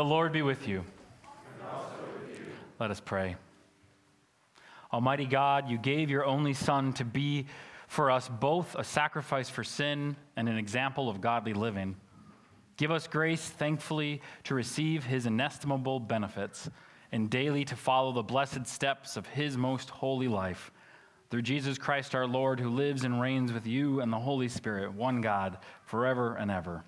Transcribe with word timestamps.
The 0.00 0.04
Lord 0.04 0.32
be 0.32 0.40
with 0.40 0.66
you. 0.66 0.82
Let 2.78 2.90
us 2.90 3.00
pray. 3.00 3.36
Almighty 4.94 5.26
God, 5.26 5.68
you 5.68 5.76
gave 5.76 6.08
your 6.08 6.24
only 6.24 6.54
Son 6.54 6.94
to 6.94 7.04
be 7.04 7.44
for 7.86 8.10
us 8.10 8.26
both 8.26 8.74
a 8.76 8.82
sacrifice 8.82 9.50
for 9.50 9.62
sin 9.62 10.16
and 10.36 10.48
an 10.48 10.56
example 10.56 11.10
of 11.10 11.20
godly 11.20 11.52
living. 11.52 11.96
Give 12.78 12.90
us 12.90 13.06
grace, 13.06 13.46
thankfully, 13.46 14.22
to 14.44 14.54
receive 14.54 15.04
his 15.04 15.26
inestimable 15.26 16.00
benefits 16.00 16.70
and 17.12 17.28
daily 17.28 17.66
to 17.66 17.76
follow 17.76 18.12
the 18.12 18.22
blessed 18.22 18.66
steps 18.66 19.18
of 19.18 19.26
his 19.26 19.58
most 19.58 19.90
holy 19.90 20.28
life. 20.28 20.72
Through 21.28 21.42
Jesus 21.42 21.76
Christ 21.76 22.14
our 22.14 22.26
Lord, 22.26 22.58
who 22.58 22.70
lives 22.70 23.04
and 23.04 23.20
reigns 23.20 23.52
with 23.52 23.66
you 23.66 24.00
and 24.00 24.10
the 24.10 24.18
Holy 24.18 24.48
Spirit, 24.48 24.94
one 24.94 25.20
God, 25.20 25.58
forever 25.84 26.36
and 26.36 26.50
ever. 26.50 26.84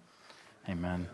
Amen. 0.66 1.06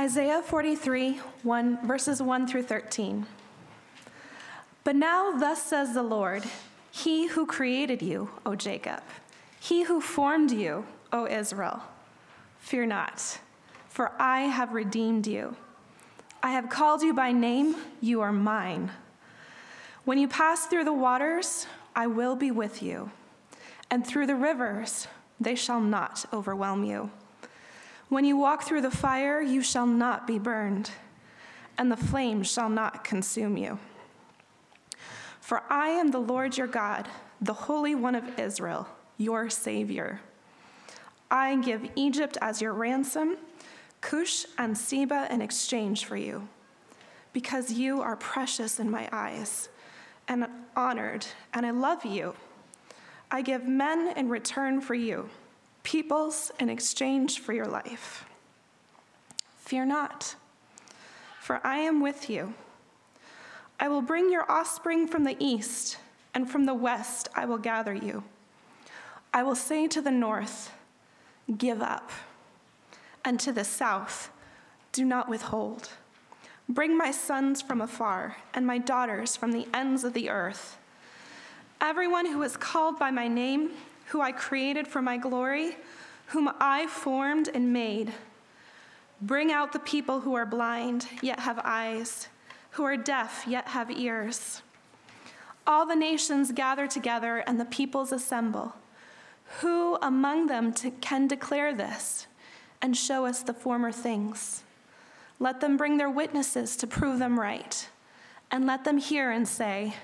Isaiah 0.00 0.40
43, 0.40 1.20
1, 1.42 1.86
verses 1.86 2.22
1 2.22 2.46
through 2.46 2.62
13. 2.62 3.26
But 4.82 4.96
now, 4.96 5.32
thus 5.32 5.62
says 5.62 5.92
the 5.92 6.02
Lord, 6.02 6.42
He 6.90 7.26
who 7.26 7.44
created 7.44 8.00
you, 8.00 8.30
O 8.46 8.54
Jacob, 8.54 9.02
He 9.60 9.82
who 9.82 10.00
formed 10.00 10.52
you, 10.52 10.86
O 11.12 11.26
Israel, 11.26 11.82
fear 12.60 12.86
not, 12.86 13.40
for 13.90 14.12
I 14.18 14.44
have 14.44 14.72
redeemed 14.72 15.26
you. 15.26 15.54
I 16.42 16.52
have 16.52 16.70
called 16.70 17.02
you 17.02 17.12
by 17.12 17.32
name, 17.32 17.76
you 18.00 18.22
are 18.22 18.32
mine. 18.32 18.90
When 20.06 20.16
you 20.16 20.28
pass 20.28 20.64
through 20.64 20.84
the 20.84 20.94
waters, 20.94 21.66
I 21.94 22.06
will 22.06 22.36
be 22.36 22.50
with 22.50 22.82
you, 22.82 23.10
and 23.90 24.06
through 24.06 24.28
the 24.28 24.34
rivers, 24.34 25.08
they 25.38 25.54
shall 25.54 25.82
not 25.82 26.24
overwhelm 26.32 26.84
you. 26.84 27.10
When 28.10 28.24
you 28.24 28.36
walk 28.36 28.64
through 28.64 28.80
the 28.80 28.90
fire, 28.90 29.40
you 29.40 29.62
shall 29.62 29.86
not 29.86 30.26
be 30.26 30.40
burned, 30.40 30.90
and 31.78 31.92
the 31.92 31.96
flames 31.96 32.50
shall 32.50 32.68
not 32.68 33.04
consume 33.04 33.56
you. 33.56 33.78
For 35.40 35.62
I 35.70 35.90
am 35.90 36.10
the 36.10 36.18
Lord 36.18 36.58
your 36.58 36.66
God, 36.66 37.06
the 37.40 37.52
Holy 37.52 37.94
One 37.94 38.16
of 38.16 38.36
Israel, 38.36 38.88
your 39.16 39.48
Savior. 39.48 40.20
I 41.30 41.54
give 41.58 41.88
Egypt 41.94 42.36
as 42.42 42.60
your 42.60 42.72
ransom, 42.72 43.36
Cush 44.00 44.44
and 44.58 44.76
Seba 44.76 45.28
in 45.30 45.40
exchange 45.40 46.04
for 46.04 46.16
you, 46.16 46.48
because 47.32 47.70
you 47.70 48.02
are 48.02 48.16
precious 48.16 48.80
in 48.80 48.90
my 48.90 49.08
eyes 49.12 49.68
and 50.26 50.48
honored, 50.74 51.26
and 51.54 51.64
I 51.64 51.70
love 51.70 52.04
you. 52.04 52.34
I 53.30 53.42
give 53.42 53.68
men 53.68 54.14
in 54.16 54.28
return 54.28 54.80
for 54.80 54.94
you 54.94 55.30
peoples 55.82 56.52
in 56.58 56.68
exchange 56.68 57.40
for 57.40 57.52
your 57.52 57.66
life. 57.66 58.24
Fear 59.60 59.86
not, 59.86 60.34
for 61.40 61.60
I 61.64 61.78
am 61.78 62.00
with 62.00 62.28
you. 62.28 62.54
I 63.78 63.88
will 63.88 64.02
bring 64.02 64.30
your 64.30 64.50
offspring 64.50 65.06
from 65.06 65.24
the 65.24 65.36
east, 65.38 65.98
and 66.34 66.50
from 66.50 66.64
the 66.64 66.74
west 66.74 67.28
I 67.34 67.46
will 67.46 67.58
gather 67.58 67.94
you. 67.94 68.24
I 69.32 69.42
will 69.42 69.54
say 69.54 69.86
to 69.88 70.02
the 70.02 70.10
north, 70.10 70.72
Give 71.56 71.80
up, 71.80 72.10
and 73.24 73.40
to 73.40 73.52
the 73.52 73.64
south, 73.64 74.30
Do 74.92 75.04
not 75.04 75.28
withhold. 75.28 75.90
Bring 76.68 76.96
my 76.96 77.10
sons 77.10 77.62
from 77.62 77.80
afar, 77.80 78.36
and 78.54 78.66
my 78.66 78.78
daughters 78.78 79.34
from 79.34 79.52
the 79.52 79.66
ends 79.72 80.04
of 80.04 80.12
the 80.12 80.30
earth. 80.30 80.78
Everyone 81.80 82.26
who 82.26 82.42
is 82.42 82.56
called 82.56 82.98
by 82.98 83.10
my 83.10 83.26
name, 83.26 83.70
who 84.10 84.20
I 84.20 84.32
created 84.32 84.88
for 84.88 85.00
my 85.00 85.16
glory, 85.16 85.76
whom 86.26 86.50
I 86.58 86.88
formed 86.88 87.48
and 87.52 87.72
made. 87.72 88.12
Bring 89.20 89.52
out 89.52 89.72
the 89.72 89.78
people 89.78 90.20
who 90.20 90.34
are 90.34 90.46
blind, 90.46 91.06
yet 91.22 91.40
have 91.40 91.60
eyes, 91.62 92.28
who 92.70 92.82
are 92.82 92.96
deaf, 92.96 93.44
yet 93.46 93.68
have 93.68 93.88
ears. 93.90 94.62
All 95.64 95.86
the 95.86 95.94
nations 95.94 96.50
gather 96.50 96.88
together, 96.88 97.38
and 97.46 97.60
the 97.60 97.64
peoples 97.64 98.10
assemble. 98.10 98.74
Who 99.60 99.96
among 100.02 100.48
them 100.48 100.72
to, 100.74 100.90
can 100.90 101.28
declare 101.28 101.72
this 101.72 102.26
and 102.82 102.96
show 102.96 103.26
us 103.26 103.42
the 103.42 103.54
former 103.54 103.92
things? 103.92 104.64
Let 105.38 105.60
them 105.60 105.76
bring 105.76 105.98
their 105.98 106.10
witnesses 106.10 106.76
to 106.78 106.86
prove 106.88 107.20
them 107.20 107.38
right, 107.38 107.88
and 108.50 108.66
let 108.66 108.82
them 108.82 108.98
hear 108.98 109.30
and 109.30 109.46
say, 109.46 109.94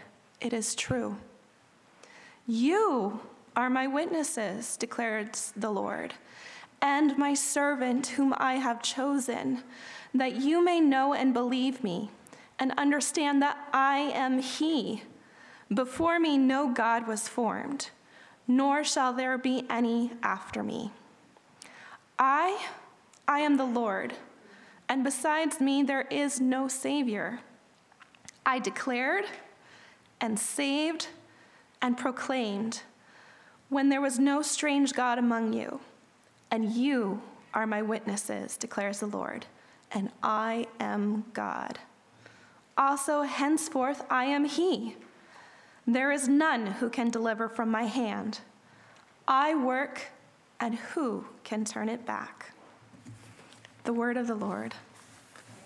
It 0.41 0.53
is 0.53 0.77
true. 0.77 1.17
You 2.47 3.21
are 3.57 3.71
my 3.71 3.87
witnesses, 3.87 4.77
declares 4.77 5.53
the 5.57 5.71
Lord, 5.71 6.13
and 6.83 7.17
my 7.17 7.33
servant 7.33 8.09
whom 8.09 8.35
I 8.37 8.55
have 8.55 8.83
chosen, 8.83 9.63
that 10.13 10.37
you 10.37 10.63
may 10.63 10.79
know 10.79 11.15
and 11.15 11.33
believe 11.33 11.83
me, 11.83 12.11
and 12.59 12.73
understand 12.77 13.41
that 13.43 13.57
I 13.73 13.99
am 14.15 14.39
He. 14.39 15.03
Before 15.73 16.21
me 16.21 16.37
no 16.37 16.69
God 16.73 17.09
was 17.09 17.29
formed, 17.29 17.91
nor 18.47 18.85
shall 18.85 19.13
there 19.13 19.39
be 19.39 19.65
any 19.71 20.13
after 20.23 20.63
me. 20.63 20.93
I, 22.19 22.67
I 23.27 23.41
am 23.41 23.57
the 23.57 23.65
Lord, 23.65 24.15
and 24.89 25.03
besides 25.03 25.61
me 25.61 25.83
there 25.83 26.07
is 26.11 26.41
no 26.41 26.69
Savior. 26.69 27.41
I 28.45 28.59
declared 28.59 29.25
and 30.21 30.39
saved 30.39 31.09
and 31.83 31.99
proclaimed 31.99 32.83
when 33.69 33.89
there 33.89 34.01
was 34.01 34.19
no 34.19 34.43
strange 34.43 34.93
God 34.93 35.19
among 35.19 35.53
you, 35.53 35.81
and 36.51 36.73
you 36.73 37.21
are 37.53 37.67
my 37.67 37.83
witnesses, 37.83 38.57
declares 38.57 39.01
the 39.01 39.07
Lord, 39.07 39.47
and 39.93 40.11
I 40.23 40.67
am 40.79 41.25
God. 41.33 41.79
Also, 42.79 43.23
henceforth, 43.23 44.05
I 44.11 44.27
am 44.27 44.45
He. 44.45 44.97
There 45.87 46.13
is 46.13 46.29
none 46.29 46.67
who 46.67 46.91
can 46.91 47.11
deliver 47.11 47.49
from 47.49 47.71
my 47.71 47.85
hand. 47.85 48.41
I 49.27 49.55
work, 49.55 50.03
and 50.61 50.75
who 50.75 51.25
can 51.45 51.65
turn 51.65 51.89
it 51.89 52.05
back? 52.05 52.53
The 53.85 53.93
word 53.93 54.17
of 54.17 54.27
the 54.27 54.35
Lord. 54.35 54.75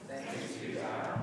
Thanks 0.09 0.55
be 0.57 0.75
God. 0.75 1.23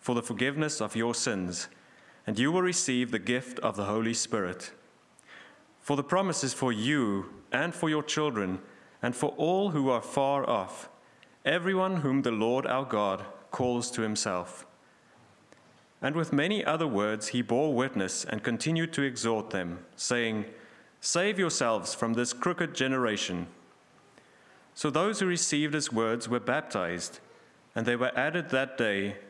for 0.00 0.14
the 0.14 0.22
forgiveness 0.22 0.80
of 0.80 0.96
your 0.96 1.14
sins, 1.14 1.68
and 2.26 2.38
you 2.38 2.50
will 2.50 2.62
receive 2.62 3.10
the 3.10 3.18
gift 3.18 3.58
of 3.60 3.76
the 3.76 3.84
Holy 3.84 4.14
Spirit. 4.14 4.72
For 5.80 5.96
the 5.96 6.02
promise 6.02 6.42
is 6.42 6.54
for 6.54 6.72
you 6.72 7.26
and 7.52 7.74
for 7.74 7.88
your 7.88 8.02
children, 8.02 8.60
and 9.02 9.14
for 9.14 9.30
all 9.36 9.70
who 9.70 9.90
are 9.90 10.02
far 10.02 10.48
off, 10.48 10.88
everyone 11.44 11.96
whom 11.96 12.22
the 12.22 12.30
Lord 12.30 12.66
our 12.66 12.84
God 12.84 13.24
calls 13.50 13.90
to 13.92 14.02
himself. 14.02 14.66
And 16.02 16.14
with 16.14 16.32
many 16.32 16.64
other 16.64 16.86
words 16.86 17.28
he 17.28 17.42
bore 17.42 17.74
witness 17.74 18.24
and 18.24 18.42
continued 18.42 18.92
to 18.94 19.02
exhort 19.02 19.50
them, 19.50 19.84
saying, 19.96 20.46
Save 21.00 21.38
yourselves 21.38 21.94
from 21.94 22.14
this 22.14 22.32
crooked 22.32 22.74
generation. 22.74 23.46
So 24.74 24.90
those 24.90 25.20
who 25.20 25.26
received 25.26 25.74
his 25.74 25.92
words 25.92 26.28
were 26.28 26.40
baptized, 26.40 27.20
and 27.74 27.86
they 27.86 27.96
were 27.96 28.16
added 28.16 28.50
that 28.50 28.78
day 28.78 29.16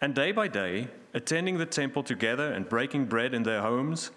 And 0.00 0.14
day 0.14 0.32
by 0.32 0.48
day, 0.48 0.88
attending 1.12 1.58
the 1.58 1.66
temple 1.66 2.02
together 2.02 2.52
and 2.52 2.68
breaking 2.68 3.04
bread 3.06 3.34
in 3.34 3.42
their 3.42 3.60
homes, 3.60 4.10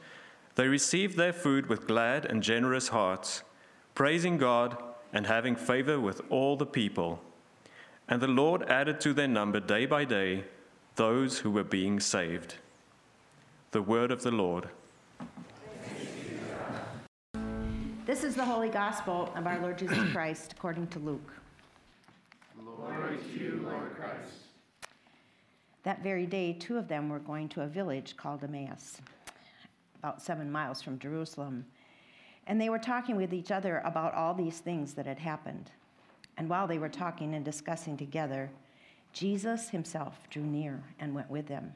they 0.56 0.68
received 0.68 1.18
their 1.18 1.34
food 1.34 1.68
with 1.68 1.88
glad 1.88 2.26
and 2.26 2.42
generous 2.42 2.88
hearts, 2.88 3.44
praising 3.96 4.38
God 4.38 4.82
and 5.12 5.28
having 5.28 5.56
favor 5.56 6.00
with 6.00 6.22
all 6.30 6.56
the 6.56 6.66
people. 6.66 7.22
And 8.08 8.22
the 8.22 8.28
Lord 8.28 8.64
added 8.70 9.02
to 9.02 9.14
their 9.14 9.28
number 9.28 9.60
day 9.60 9.86
by 9.86 10.06
day 10.06 10.46
those 10.96 11.40
who 11.40 11.52
were 11.52 11.64
being 11.64 12.00
saved. 12.00 12.56
The 13.72 13.82
word 13.82 14.12
of 14.12 14.22
the 14.22 14.32
Lord. 14.32 14.70
This 18.06 18.24
is 18.24 18.36
the 18.36 18.46
Holy 18.46 18.70
Gospel 18.70 19.34
of 19.36 19.48
our 19.48 19.60
Lord 19.60 19.78
Jesus 19.78 19.98
Christ 20.12 20.54
according 20.54 20.88
to 20.88 21.00
Luke. 21.00 21.34
Glory 22.64 23.18
to 23.18 23.40
you, 23.40 23.62
Lord 23.66 23.96
Christ. 23.96 24.43
That 25.84 26.02
very 26.02 26.26
day, 26.26 26.54
two 26.54 26.78
of 26.78 26.88
them 26.88 27.10
were 27.10 27.20
going 27.20 27.50
to 27.50 27.62
a 27.62 27.68
village 27.68 28.16
called 28.16 28.44
Emmaus, 28.44 28.98
about 30.00 30.22
seven 30.22 30.52
miles 30.52 30.82
from 30.82 30.98
Jerusalem. 30.98 31.66
And 32.48 32.60
they 32.60 32.70
were 32.70 32.80
talking 32.80 33.16
with 33.16 33.34
each 33.34 33.52
other 33.52 33.82
about 33.86 34.14
all 34.14 34.34
these 34.34 34.60
things 34.60 34.94
that 34.94 35.06
had 35.06 35.20
happened. 35.20 35.72
And 36.38 36.50
while 36.50 36.68
they 36.68 36.80
were 36.80 36.90
talking 36.90 37.36
and 37.36 37.44
discussing 37.44 37.98
together, 37.98 38.50
Jesus 39.12 39.70
himself 39.70 40.18
drew 40.30 40.44
near 40.44 40.84
and 41.00 41.14
went 41.14 41.30
with 41.30 41.48
them. 41.48 41.74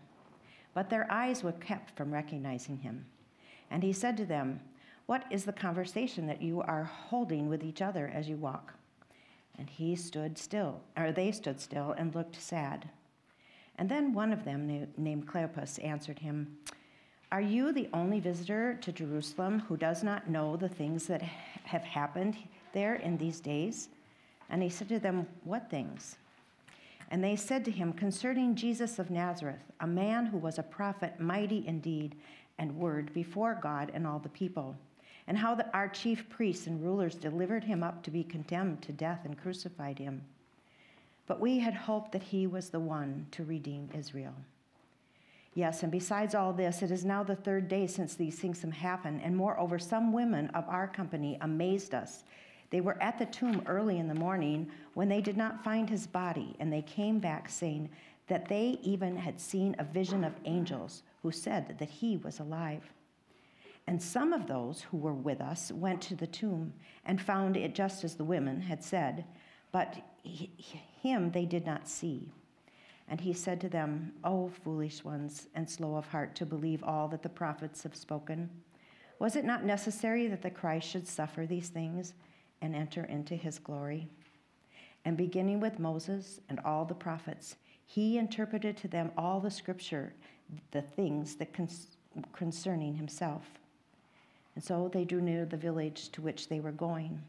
But 0.73 0.89
their 0.89 1.11
eyes 1.11 1.43
were 1.43 1.51
kept 1.51 1.95
from 1.95 2.13
recognizing 2.13 2.77
him. 2.77 3.05
And 3.69 3.83
he 3.83 3.93
said 3.93 4.17
to 4.17 4.25
them, 4.25 4.61
What 5.05 5.25
is 5.29 5.45
the 5.45 5.53
conversation 5.53 6.27
that 6.27 6.41
you 6.41 6.61
are 6.61 6.83
holding 6.83 7.49
with 7.49 7.63
each 7.63 7.81
other 7.81 8.11
as 8.13 8.29
you 8.29 8.37
walk? 8.37 8.73
And 9.57 9.69
he 9.69 9.95
stood 9.95 10.37
still, 10.37 10.81
or 10.95 11.11
they 11.11 11.31
stood 11.31 11.59
still 11.59 11.91
and 11.97 12.13
looked 12.15 12.41
sad. 12.41 12.89
And 13.77 13.89
then 13.89 14.13
one 14.13 14.33
of 14.33 14.43
them, 14.43 14.87
named 14.97 15.27
Cleopas, 15.27 15.83
answered 15.83 16.19
him, 16.19 16.57
Are 17.31 17.41
you 17.41 17.71
the 17.71 17.89
only 17.93 18.19
visitor 18.19 18.75
to 18.81 18.91
Jerusalem 18.91 19.59
who 19.59 19.77
does 19.77 20.03
not 20.03 20.29
know 20.29 20.57
the 20.57 20.69
things 20.69 21.05
that 21.07 21.21
have 21.21 21.83
happened 21.83 22.37
there 22.73 22.95
in 22.95 23.17
these 23.17 23.39
days? 23.39 23.89
And 24.49 24.63
he 24.63 24.69
said 24.69 24.89
to 24.89 24.99
them, 24.99 25.27
What 25.43 25.69
things? 25.69 26.17
And 27.09 27.23
they 27.23 27.35
said 27.35 27.63
to 27.65 27.71
him, 27.71 27.93
Concerning 27.93 28.55
Jesus 28.55 28.99
of 28.99 29.11
Nazareth, 29.11 29.61
a 29.79 29.87
man 29.87 30.25
who 30.25 30.37
was 30.37 30.57
a 30.57 30.63
prophet, 30.63 31.19
mighty 31.19 31.65
in 31.67 31.79
deed 31.79 32.15
and 32.57 32.77
word 32.77 33.13
before 33.13 33.59
God 33.61 33.91
and 33.93 34.05
all 34.07 34.19
the 34.19 34.29
people, 34.29 34.75
and 35.27 35.37
how 35.37 35.53
the, 35.55 35.71
our 35.73 35.87
chief 35.87 36.27
priests 36.29 36.67
and 36.67 36.83
rulers 36.83 37.15
delivered 37.15 37.63
him 37.63 37.83
up 37.83 38.01
to 38.03 38.11
be 38.11 38.23
condemned 38.23 38.81
to 38.81 38.91
death 38.91 39.21
and 39.25 39.37
crucified 39.37 39.99
him. 39.99 40.21
But 41.27 41.39
we 41.39 41.59
had 41.59 41.73
hoped 41.73 42.13
that 42.13 42.23
he 42.23 42.47
was 42.47 42.69
the 42.69 42.79
one 42.79 43.27
to 43.31 43.43
redeem 43.43 43.89
Israel. 43.93 44.33
Yes, 45.53 45.83
and 45.83 45.91
besides 45.91 46.35
all 46.35 46.53
this, 46.53 46.81
it 46.81 46.91
is 46.91 47.03
now 47.03 47.23
the 47.23 47.35
third 47.35 47.67
day 47.67 47.87
since 47.87 48.15
these 48.15 48.39
things 48.39 48.61
have 48.61 48.73
happened, 48.73 49.21
and 49.23 49.35
moreover, 49.35 49.79
some 49.79 50.13
women 50.13 50.47
of 50.49 50.67
our 50.69 50.87
company 50.87 51.37
amazed 51.41 51.93
us. 51.93 52.23
They 52.69 52.81
were 52.81 53.01
at 53.01 53.17
the 53.17 53.25
tomb 53.25 53.63
early 53.65 53.97
in 53.97 54.07
the 54.07 54.13
morning 54.13 54.69
when 54.93 55.09
they 55.09 55.21
did 55.21 55.35
not 55.35 55.63
find 55.63 55.89
his 55.89 56.05
body, 56.05 56.55
and 56.59 56.71
they 56.71 56.83
came 56.83 57.19
back 57.19 57.49
saying 57.49 57.89
that 58.27 58.47
they 58.47 58.77
even 58.83 59.15
had 59.15 59.39
seen 59.39 59.75
a 59.79 59.83
vision 59.83 60.23
of 60.23 60.33
angels 60.45 61.03
who 61.23 61.31
said 61.31 61.77
that 61.79 61.89
he 61.89 62.17
was 62.17 62.39
alive. 62.39 62.93
And 63.87 64.01
some 64.01 64.33
of 64.33 64.47
those 64.47 64.81
who 64.81 64.97
were 64.97 65.13
with 65.13 65.39
us 65.39 65.71
went 65.71 66.01
to 66.03 66.15
the 66.15 66.27
tomb 66.27 66.73
and 67.05 67.21
found 67.21 67.55
it 67.57 67.73
just 67.73 68.03
as 68.03 68.15
the 68.15 68.23
women 68.23 68.61
had 68.61 68.83
said, 68.83 69.25
but 69.71 69.95
him 71.01 71.31
they 71.31 71.45
did 71.45 71.65
not 71.65 71.87
see. 71.87 72.31
And 73.07 73.21
he 73.21 73.33
said 73.33 73.61
to 73.61 73.69
them, 73.69 74.11
O 74.23 74.49
foolish 74.49 75.03
ones, 75.03 75.47
and 75.55 75.69
slow 75.69 75.95
of 75.95 76.07
heart 76.07 76.35
to 76.35 76.45
believe 76.45 76.83
all 76.83 77.07
that 77.07 77.23
the 77.23 77.29
prophets 77.29 77.83
have 77.83 77.95
spoken. 77.95 78.49
Was 79.19 79.35
it 79.35 79.45
not 79.45 79.63
necessary 79.63 80.27
that 80.27 80.41
the 80.41 80.49
Christ 80.49 80.89
should 80.89 81.07
suffer 81.07 81.45
these 81.45 81.69
things 81.69 82.13
and 82.61 82.75
enter 82.75 83.05
into 83.05 83.35
his 83.35 83.59
glory? 83.59 84.07
And 85.05 85.15
beginning 85.15 85.59
with 85.61 85.79
Moses 85.79 86.41
and 86.49 86.59
all 86.59 86.83
the 86.83 86.93
prophets, 86.93 87.55
he 87.85 88.17
interpreted 88.17 88.75
to 88.77 88.89
them 88.89 89.11
all 89.17 89.39
the 89.39 89.49
scripture, 89.49 90.13
the 90.71 90.81
things 90.81 91.35
that 91.35 91.55
concerning 92.33 92.95
himself. 92.95 93.43
And 94.55 94.63
so 94.63 94.89
they 94.91 95.05
drew 95.05 95.21
near 95.21 95.45
the 95.45 95.55
village 95.55 96.09
to 96.09 96.21
which 96.21 96.49
they 96.49 96.59
were 96.59 96.71
going, 96.71 97.21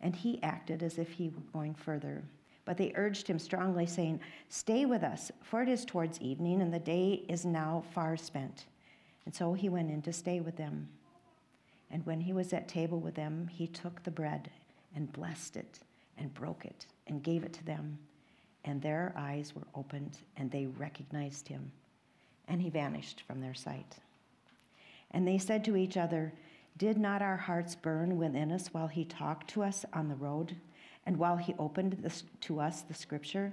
and 0.00 0.14
he 0.14 0.42
acted 0.42 0.82
as 0.82 0.98
if 0.98 1.12
he 1.12 1.28
were 1.30 1.42
going 1.52 1.74
further. 1.74 2.22
But 2.64 2.76
they 2.76 2.92
urged 2.94 3.26
him 3.26 3.38
strongly, 3.38 3.86
saying, 3.86 4.20
Stay 4.48 4.84
with 4.84 5.02
us, 5.02 5.32
for 5.42 5.62
it 5.62 5.68
is 5.68 5.84
towards 5.84 6.20
evening, 6.20 6.62
and 6.62 6.72
the 6.72 6.78
day 6.78 7.24
is 7.28 7.44
now 7.44 7.82
far 7.92 8.16
spent. 8.16 8.66
And 9.24 9.34
so 9.34 9.52
he 9.52 9.68
went 9.68 9.90
in 9.90 10.02
to 10.02 10.12
stay 10.12 10.40
with 10.40 10.56
them. 10.56 10.88
And 11.90 12.06
when 12.06 12.20
he 12.20 12.32
was 12.32 12.52
at 12.52 12.68
table 12.68 13.00
with 13.00 13.14
them, 13.14 13.48
he 13.48 13.66
took 13.66 14.02
the 14.02 14.10
bread 14.10 14.50
and 14.94 15.12
blessed 15.12 15.56
it 15.56 15.80
and 16.18 16.32
broke 16.34 16.64
it 16.64 16.86
and 17.06 17.22
gave 17.22 17.44
it 17.44 17.52
to 17.54 17.64
them. 17.64 17.98
And 18.64 18.80
their 18.80 19.12
eyes 19.16 19.54
were 19.54 19.66
opened, 19.74 20.18
and 20.36 20.50
they 20.50 20.66
recognized 20.66 21.48
him. 21.48 21.72
And 22.48 22.62
he 22.62 22.70
vanished 22.70 23.22
from 23.26 23.40
their 23.40 23.54
sight. 23.54 23.96
And 25.10 25.26
they 25.26 25.38
said 25.38 25.64
to 25.64 25.76
each 25.76 25.96
other, 25.96 26.32
Did 26.76 26.96
not 26.96 27.22
our 27.22 27.36
hearts 27.36 27.74
burn 27.74 28.16
within 28.16 28.52
us 28.52 28.68
while 28.68 28.86
he 28.86 29.04
talked 29.04 29.48
to 29.50 29.62
us 29.62 29.84
on 29.92 30.08
the 30.08 30.14
road? 30.14 30.56
And 31.06 31.16
while 31.16 31.36
he 31.36 31.54
opened 31.58 31.98
this, 32.00 32.24
to 32.42 32.60
us 32.60 32.82
the 32.82 32.94
scripture. 32.94 33.52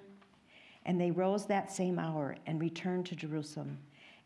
And 0.86 1.00
they 1.00 1.12
rose 1.12 1.46
that 1.48 1.72
same 1.72 2.00
hour 2.00 2.36
and 2.46 2.60
returned 2.60 3.06
to 3.08 3.16
Jerusalem. 3.16 3.80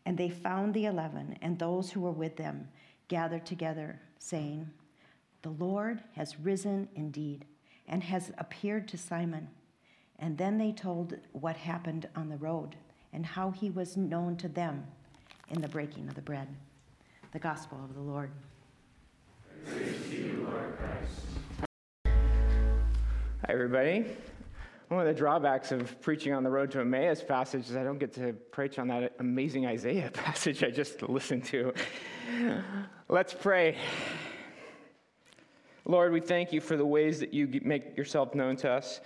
And 0.06 0.16
they 0.16 0.28
found 0.28 0.74
the 0.74 0.86
eleven 0.86 1.38
and 1.42 1.58
those 1.58 1.90
who 1.90 2.00
were 2.00 2.12
with 2.12 2.36
them 2.36 2.68
gathered 3.08 3.46
together, 3.46 4.00
saying, 4.18 4.68
The 5.42 5.50
Lord 5.50 6.02
has 6.12 6.38
risen 6.38 6.88
indeed 6.94 7.44
and 7.88 8.02
has 8.02 8.32
appeared 8.38 8.88
to 8.88 8.98
Simon. 8.98 9.48
And 10.18 10.38
then 10.38 10.58
they 10.58 10.72
told 10.72 11.16
what 11.32 11.56
happened 11.56 12.08
on 12.14 12.28
the 12.28 12.36
road 12.36 12.76
and 13.12 13.24
how 13.24 13.50
he 13.50 13.70
was 13.70 13.96
known 13.96 14.36
to 14.36 14.48
them 14.48 14.86
in 15.50 15.60
the 15.60 15.68
breaking 15.68 16.08
of 16.08 16.14
the 16.14 16.22
bread. 16.22 16.48
The 17.32 17.38
gospel 17.38 17.78
of 17.82 17.94
the 17.94 18.00
Lord. 18.00 18.30
Praise 19.66 20.08
to 20.10 20.16
you, 20.16 20.46
Lord 20.48 20.76
Christ. 20.78 21.43
Hi, 23.46 23.52
everybody. 23.52 24.06
One 24.88 25.00
of 25.00 25.06
the 25.06 25.12
drawbacks 25.12 25.70
of 25.70 26.00
preaching 26.00 26.32
on 26.32 26.44
the 26.44 26.50
road 26.50 26.70
to 26.70 26.80
Emmaus 26.80 27.22
passage 27.22 27.68
is 27.68 27.76
I 27.76 27.84
don't 27.84 27.98
get 27.98 28.14
to 28.14 28.32
preach 28.32 28.78
on 28.78 28.88
that 28.88 29.12
amazing 29.18 29.66
Isaiah 29.66 30.10
passage 30.14 30.64
I 30.64 30.70
just 30.70 31.02
listened 31.02 31.44
to. 31.46 31.74
Let's 33.10 33.34
pray. 33.34 33.76
Lord, 35.84 36.10
we 36.12 36.20
thank 36.20 36.54
you 36.54 36.62
for 36.62 36.78
the 36.78 36.86
ways 36.86 37.20
that 37.20 37.34
you 37.34 37.60
make 37.62 37.98
yourself 37.98 38.34
known 38.34 38.56
to 38.56 38.70
us. 38.70 39.02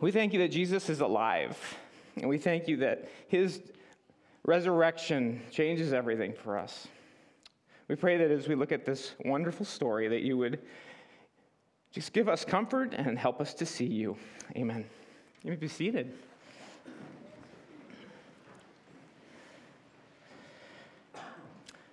We 0.00 0.12
thank 0.12 0.32
you 0.32 0.38
that 0.38 0.52
Jesus 0.52 0.88
is 0.88 1.00
alive. 1.00 1.58
And 2.18 2.28
we 2.28 2.38
thank 2.38 2.68
you 2.68 2.76
that 2.76 3.08
his 3.26 3.62
resurrection 4.44 5.42
changes 5.50 5.92
everything 5.92 6.34
for 6.34 6.56
us. 6.56 6.86
We 7.88 7.96
pray 7.96 8.16
that 8.16 8.30
as 8.30 8.46
we 8.46 8.54
look 8.54 8.70
at 8.70 8.84
this 8.84 9.16
wonderful 9.24 9.66
story, 9.66 10.06
that 10.06 10.22
you 10.22 10.38
would 10.38 10.60
just 11.92 12.14
give 12.14 12.28
us 12.28 12.44
comfort 12.44 12.94
and 12.94 13.18
help 13.18 13.40
us 13.40 13.52
to 13.54 13.66
see 13.66 13.84
you. 13.84 14.16
Amen. 14.56 14.84
You 15.42 15.50
may 15.50 15.56
be 15.56 15.68
seated. 15.68 16.12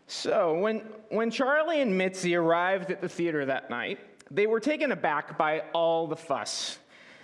So, 0.08 0.58
when, 0.58 0.80
when 1.10 1.30
Charlie 1.30 1.82
and 1.82 1.98
Mitzi 1.98 2.36
arrived 2.36 2.92
at 2.92 3.02
the 3.02 3.10
theater 3.10 3.46
that 3.46 3.70
night, 3.70 4.00
they 4.32 4.48
were 4.48 4.60
taken 4.60 4.92
aback 4.92 5.38
by 5.38 5.64
all 5.74 6.08
the 6.08 6.16
fuss. 6.16 6.80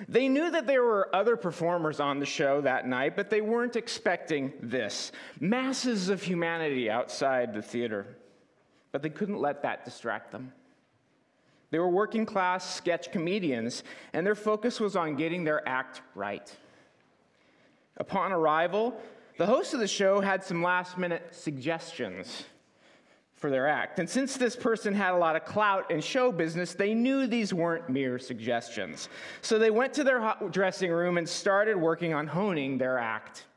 They 0.10 0.27
knew 0.27 0.51
that 0.51 0.67
there 0.67 0.84
were 0.84 1.13
other 1.15 1.38
performers 1.38 2.00
on 2.00 2.20
the 2.20 2.25
show 2.25 2.62
that 2.62 2.88
night, 2.88 3.15
but 3.15 3.29
they 3.29 3.41
weren't 3.41 3.75
expecting 3.75 4.53
this 4.62 5.12
masses 5.39 6.10
of 6.10 6.22
humanity 6.22 6.89
outside 6.89 7.53
the 7.53 7.62
theater. 7.62 8.05
But 8.91 9.01
they 9.01 9.10
couldn't 9.10 9.39
let 9.39 9.62
that 9.63 9.86
distract 9.86 10.32
them. 10.32 10.51
They 11.75 11.79
were 11.79 11.89
working 11.89 12.25
class 12.25 12.74
sketch 12.74 13.12
comedians, 13.12 13.84
and 14.13 14.25
their 14.25 14.34
focus 14.34 14.79
was 14.79 14.96
on 14.96 15.17
getting 15.17 15.44
their 15.44 15.67
act 15.67 16.01
right. 16.15 16.50
Upon 17.98 18.32
arrival, 18.32 18.98
the 19.38 19.46
host 19.46 19.74
of 19.74 19.82
the 19.82 19.88
show 19.89 20.22
had 20.22 20.41
some 20.41 20.63
last 20.63 20.98
minute 20.98 21.36
suggestions 21.36 22.46
for 23.34 23.50
their 23.50 23.67
act. 23.67 24.00
And 24.00 24.10
since 24.10 24.38
this 24.38 24.55
person 24.55 24.94
had 24.94 25.12
a 25.15 25.17
lot 25.17 25.36
of 25.36 25.44
clout 25.44 25.91
in 25.91 26.00
show 26.00 26.32
business, 26.32 26.75
they 26.75 26.94
knew 26.94 27.27
these 27.27 27.53
weren't 27.53 27.89
mere 27.89 28.20
suggestions. 28.20 29.10
So 29.41 29.60
they 29.60 29.70
went 29.70 29.94
to 29.96 30.05
their 30.05 30.34
dressing 30.51 30.91
room 30.91 31.17
and 31.17 31.27
started 31.27 31.75
working 31.75 32.13
on 32.13 32.25
honing 32.25 32.77
their 32.77 32.98
act. 32.98 33.48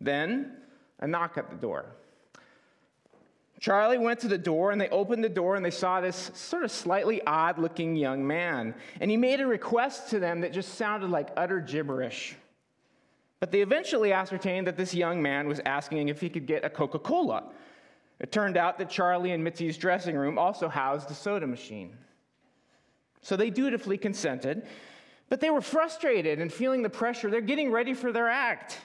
Then, 0.00 0.56
a 1.00 1.06
knock 1.06 1.36
at 1.36 1.50
the 1.50 1.56
door. 1.56 1.84
Charlie 3.60 3.98
went 3.98 4.20
to 4.20 4.28
the 4.28 4.38
door 4.38 4.70
and 4.70 4.80
they 4.80 4.88
opened 4.88 5.22
the 5.22 5.28
door 5.28 5.54
and 5.54 5.64
they 5.64 5.70
saw 5.70 6.00
this 6.00 6.30
sort 6.34 6.64
of 6.64 6.70
slightly 6.70 7.22
odd 7.26 7.58
looking 7.58 7.94
young 7.94 8.26
man. 8.26 8.74
And 9.00 9.10
he 9.10 9.18
made 9.18 9.40
a 9.40 9.46
request 9.46 10.08
to 10.10 10.18
them 10.18 10.40
that 10.40 10.54
just 10.54 10.76
sounded 10.76 11.10
like 11.10 11.28
utter 11.36 11.60
gibberish. 11.60 12.36
But 13.38 13.52
they 13.52 13.60
eventually 13.60 14.14
ascertained 14.14 14.66
that 14.66 14.78
this 14.78 14.94
young 14.94 15.20
man 15.20 15.46
was 15.46 15.60
asking 15.66 16.08
if 16.08 16.22
he 16.22 16.30
could 16.30 16.46
get 16.46 16.64
a 16.64 16.70
Coca 16.70 16.98
Cola. 16.98 17.44
It 18.18 18.32
turned 18.32 18.56
out 18.56 18.78
that 18.78 18.88
Charlie 18.88 19.32
and 19.32 19.44
Mitzi's 19.44 19.76
dressing 19.76 20.16
room 20.16 20.38
also 20.38 20.68
housed 20.68 21.10
a 21.10 21.14
soda 21.14 21.46
machine. 21.46 21.96
So 23.20 23.36
they 23.36 23.50
dutifully 23.50 23.98
consented, 23.98 24.66
but 25.28 25.40
they 25.40 25.50
were 25.50 25.60
frustrated 25.60 26.38
and 26.38 26.50
feeling 26.50 26.82
the 26.82 26.90
pressure. 26.90 27.30
They're 27.30 27.42
getting 27.42 27.70
ready 27.70 27.92
for 27.92 28.10
their 28.10 28.28
act. 28.28 28.78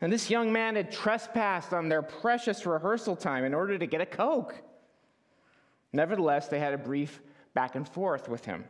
And 0.00 0.12
this 0.12 0.30
young 0.30 0.52
man 0.52 0.76
had 0.76 0.92
trespassed 0.92 1.72
on 1.72 1.88
their 1.88 2.02
precious 2.02 2.64
rehearsal 2.64 3.16
time 3.16 3.44
in 3.44 3.52
order 3.52 3.76
to 3.78 3.86
get 3.86 4.00
a 4.00 4.06
Coke. 4.06 4.54
Nevertheless, 5.92 6.48
they 6.48 6.60
had 6.60 6.72
a 6.72 6.78
brief 6.78 7.20
back 7.54 7.74
and 7.74 7.88
forth 7.88 8.28
with 8.28 8.44
him. 8.44 8.64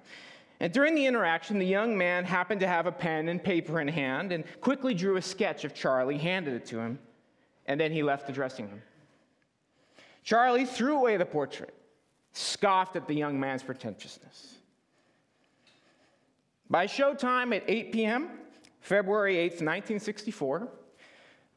And 0.60 0.72
during 0.72 0.94
the 0.94 1.06
interaction, 1.06 1.58
the 1.58 1.66
young 1.66 1.96
man 1.96 2.24
happened 2.24 2.60
to 2.60 2.66
have 2.66 2.86
a 2.86 2.92
pen 2.92 3.28
and 3.28 3.42
paper 3.42 3.80
in 3.80 3.88
hand 3.88 4.32
and 4.32 4.44
quickly 4.60 4.94
drew 4.94 5.16
a 5.16 5.22
sketch 5.22 5.64
of 5.64 5.74
Charlie, 5.74 6.18
handed 6.18 6.54
it 6.54 6.66
to 6.66 6.78
him, 6.78 6.98
and 7.66 7.78
then 7.78 7.92
he 7.92 8.02
left 8.02 8.26
the 8.26 8.32
dressing 8.32 8.68
room. 8.68 8.82
Charlie 10.24 10.64
threw 10.64 10.96
away 10.96 11.16
the 11.16 11.26
portrait, 11.26 11.74
scoffed 12.32 12.96
at 12.96 13.06
the 13.06 13.14
young 13.14 13.38
man's 13.38 13.62
pretentiousness. 13.62 14.56
By 16.70 16.86
showtime 16.86 17.54
at 17.54 17.64
8 17.66 17.92
p.m., 17.92 18.30
February 18.80 19.36
8th, 19.36 19.62
1964, 19.62 20.68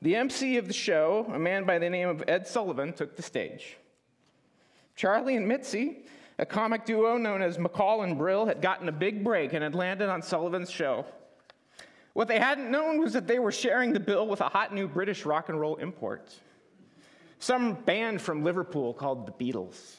the 0.01 0.15
MC 0.15 0.57
of 0.57 0.67
the 0.67 0.73
show, 0.73 1.27
a 1.33 1.37
man 1.39 1.63
by 1.63 1.77
the 1.77 1.89
name 1.89 2.09
of 2.09 2.23
Ed 2.27 2.47
Sullivan, 2.47 2.93
took 2.93 3.15
the 3.15 3.21
stage. 3.21 3.77
Charlie 4.95 5.35
and 5.35 5.47
Mitzi, 5.47 6.05
a 6.39 6.45
comic 6.45 6.85
duo 6.85 7.17
known 7.17 7.41
as 7.41 7.57
McCall 7.57 8.03
and 8.03 8.17
Brill, 8.17 8.45
had 8.45 8.61
gotten 8.61 8.89
a 8.89 8.91
big 8.91 9.23
break 9.23 9.53
and 9.53 9.63
had 9.63 9.75
landed 9.75 10.09
on 10.09 10.21
Sullivan's 10.21 10.71
show. 10.71 11.05
What 12.13 12.27
they 12.27 12.39
hadn't 12.39 12.71
known 12.71 12.99
was 12.99 13.13
that 13.13 13.27
they 13.27 13.39
were 13.39 13.51
sharing 13.51 13.93
the 13.93 13.99
bill 13.99 14.27
with 14.27 14.41
a 14.41 14.49
hot 14.49 14.73
new 14.73 14.87
British 14.87 15.25
rock 15.25 15.49
and 15.49 15.59
roll 15.59 15.75
import. 15.75 16.33
Some 17.39 17.75
band 17.75 18.21
from 18.21 18.43
Liverpool 18.43 18.93
called 18.93 19.25
the 19.27 19.31
Beatles. 19.31 19.95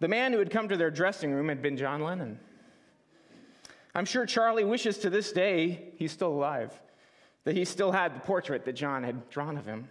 The 0.00 0.08
man 0.08 0.32
who 0.32 0.38
had 0.38 0.50
come 0.50 0.68
to 0.68 0.76
their 0.76 0.90
dressing 0.90 1.32
room 1.32 1.48
had 1.48 1.62
been 1.62 1.76
John 1.76 2.02
Lennon. 2.02 2.38
I'm 3.94 4.04
sure 4.04 4.26
Charlie 4.26 4.64
wishes 4.64 4.98
to 4.98 5.10
this 5.10 5.32
day 5.32 5.92
he's 5.96 6.12
still 6.12 6.32
alive 6.32 6.78
that 7.44 7.56
he 7.56 7.64
still 7.64 7.92
had 7.92 8.14
the 8.14 8.20
portrait 8.20 8.64
that 8.64 8.74
John 8.74 9.02
had 9.02 9.28
drawn 9.30 9.56
of 9.56 9.66
him. 9.66 9.88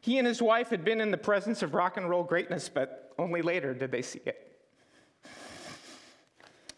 He 0.00 0.18
and 0.18 0.26
his 0.26 0.40
wife 0.40 0.70
had 0.70 0.84
been 0.84 1.00
in 1.00 1.10
the 1.10 1.18
presence 1.18 1.62
of 1.62 1.74
rock 1.74 1.96
and 1.96 2.08
roll 2.08 2.24
greatness, 2.24 2.68
but 2.68 3.12
only 3.18 3.42
later 3.42 3.74
did 3.74 3.90
they 3.90 4.02
see 4.02 4.20
it. 4.24 4.44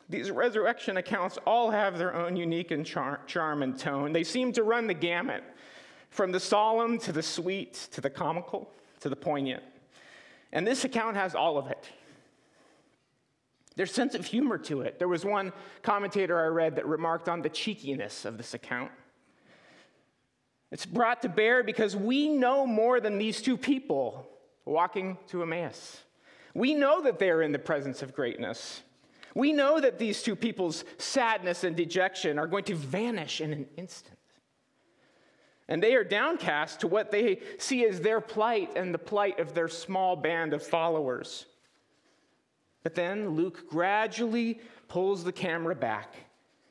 These 0.08 0.30
resurrection 0.32 0.96
accounts 0.96 1.38
all 1.46 1.70
have 1.70 1.96
their 1.96 2.14
own 2.14 2.36
unique 2.36 2.72
and 2.72 2.84
char- 2.84 3.20
charm 3.26 3.62
and 3.62 3.78
tone. 3.78 4.12
They 4.12 4.24
seem 4.24 4.52
to 4.54 4.64
run 4.64 4.88
the 4.88 4.94
gamut 4.94 5.44
from 6.10 6.32
the 6.32 6.40
solemn 6.40 6.98
to 6.98 7.12
the 7.12 7.22
sweet 7.22 7.74
to 7.92 8.00
the 8.00 8.10
comical 8.10 8.72
to 9.00 9.08
the 9.08 9.14
poignant. 9.14 9.62
And 10.52 10.66
this 10.66 10.84
account 10.84 11.16
has 11.16 11.36
all 11.36 11.58
of 11.58 11.68
it. 11.68 11.88
There's 13.76 13.92
sense 13.92 14.16
of 14.16 14.26
humor 14.26 14.58
to 14.58 14.80
it. 14.80 14.98
There 14.98 15.06
was 15.06 15.24
one 15.24 15.52
commentator 15.82 16.40
I 16.40 16.46
read 16.46 16.74
that 16.76 16.86
remarked 16.86 17.28
on 17.28 17.40
the 17.40 17.48
cheekiness 17.48 18.24
of 18.24 18.36
this 18.36 18.52
account. 18.52 18.90
It's 20.70 20.86
brought 20.86 21.22
to 21.22 21.28
bear 21.28 21.62
because 21.62 21.96
we 21.96 22.28
know 22.28 22.66
more 22.66 23.00
than 23.00 23.18
these 23.18 23.42
two 23.42 23.56
people 23.56 24.28
walking 24.64 25.18
to 25.28 25.42
Emmaus. 25.42 26.04
We 26.54 26.74
know 26.74 27.02
that 27.02 27.18
they 27.18 27.30
are 27.30 27.42
in 27.42 27.52
the 27.52 27.58
presence 27.58 28.02
of 28.02 28.14
greatness. 28.14 28.82
We 29.34 29.52
know 29.52 29.80
that 29.80 29.98
these 29.98 30.22
two 30.22 30.36
people's 30.36 30.84
sadness 30.98 31.64
and 31.64 31.76
dejection 31.76 32.38
are 32.38 32.46
going 32.46 32.64
to 32.64 32.74
vanish 32.74 33.40
in 33.40 33.52
an 33.52 33.66
instant. 33.76 34.18
And 35.68 35.80
they 35.80 35.94
are 35.94 36.02
downcast 36.02 36.80
to 36.80 36.88
what 36.88 37.12
they 37.12 37.40
see 37.58 37.84
as 37.86 38.00
their 38.00 38.20
plight 38.20 38.72
and 38.76 38.92
the 38.92 38.98
plight 38.98 39.38
of 39.38 39.54
their 39.54 39.68
small 39.68 40.16
band 40.16 40.52
of 40.52 40.66
followers. 40.66 41.46
But 42.82 42.96
then 42.96 43.30
Luke 43.30 43.68
gradually 43.70 44.60
pulls 44.88 45.22
the 45.22 45.32
camera 45.32 45.76
back, 45.76 46.14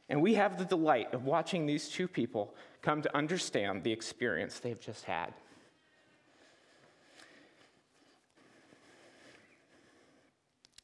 and 0.10 0.22
we 0.22 0.34
have 0.34 0.58
the 0.58 0.66
delight 0.66 1.14
of 1.14 1.24
watching 1.24 1.66
these 1.66 1.88
two 1.88 2.10
people 2.10 2.56
come 2.82 3.02
to 3.02 3.16
understand 3.16 3.84
the 3.84 3.92
experience 3.92 4.60
they've 4.60 4.80
just 4.80 5.06
had. 5.06 5.34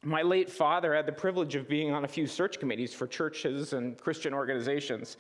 My 0.04 0.22
late 0.22 0.52
father 0.52 0.94
had 0.94 1.08
the 1.08 1.12
privilege 1.12 1.56
of 1.56 1.68
being 1.68 1.92
on 1.92 2.06
a 2.06 2.08
few 2.08 2.28
search 2.28 2.60
committees 2.60 2.94
for 2.94 3.08
churches 3.08 3.74
and 3.74 3.98
Christian 3.98 4.36
organizations. 4.36 5.18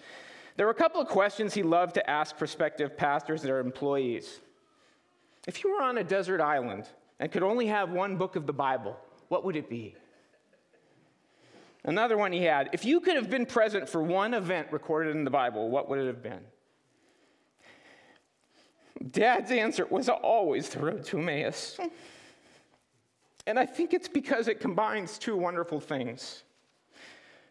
There 0.57 0.67
were 0.67 0.71
a 0.71 0.75
couple 0.75 1.01
of 1.01 1.07
questions 1.07 1.55
he 1.55 1.63
loved 1.63 1.95
to 1.95 2.07
ask 2.07 2.37
prospective 2.37 2.95
pastors 2.95 3.41
and 3.41 3.49
their 3.49 3.59
employees. 3.59 4.41
If 5.47 5.63
you 5.63 5.73
were 5.73 5.81
on 5.81 5.97
a 5.97 6.03
desert 6.03 6.39
island 6.39 6.87
and 7.19 7.31
could 7.31 7.41
only 7.41 7.65
have 7.65 7.89
one 7.89 8.15
book 8.15 8.35
of 8.35 8.45
the 8.45 8.53
Bible, 8.53 8.95
what 9.27 9.43
would 9.43 9.55
it 9.55 9.69
be? 9.69 9.95
Another 11.83 12.17
one 12.17 12.31
he 12.31 12.43
had 12.43 12.69
if 12.71 12.85
you 12.85 12.99
could 12.99 13.15
have 13.15 13.29
been 13.29 13.45
present 13.45 13.89
for 13.89 14.03
one 14.03 14.33
event 14.33 14.67
recorded 14.71 15.15
in 15.15 15.23
the 15.23 15.31
Bible, 15.31 15.69
what 15.69 15.89
would 15.89 15.99
it 15.99 16.07
have 16.07 16.21
been? 16.21 16.41
Dad's 19.11 19.51
answer 19.51 19.85
was 19.85 20.09
always 20.09 20.69
the 20.69 20.79
road 20.79 21.05
to 21.05 21.19
Emmaus. 21.19 21.79
And 23.47 23.59
I 23.59 23.65
think 23.65 23.93
it's 23.93 24.07
because 24.07 24.47
it 24.47 24.59
combines 24.59 25.17
two 25.17 25.37
wonderful 25.37 25.79
things 25.79 26.43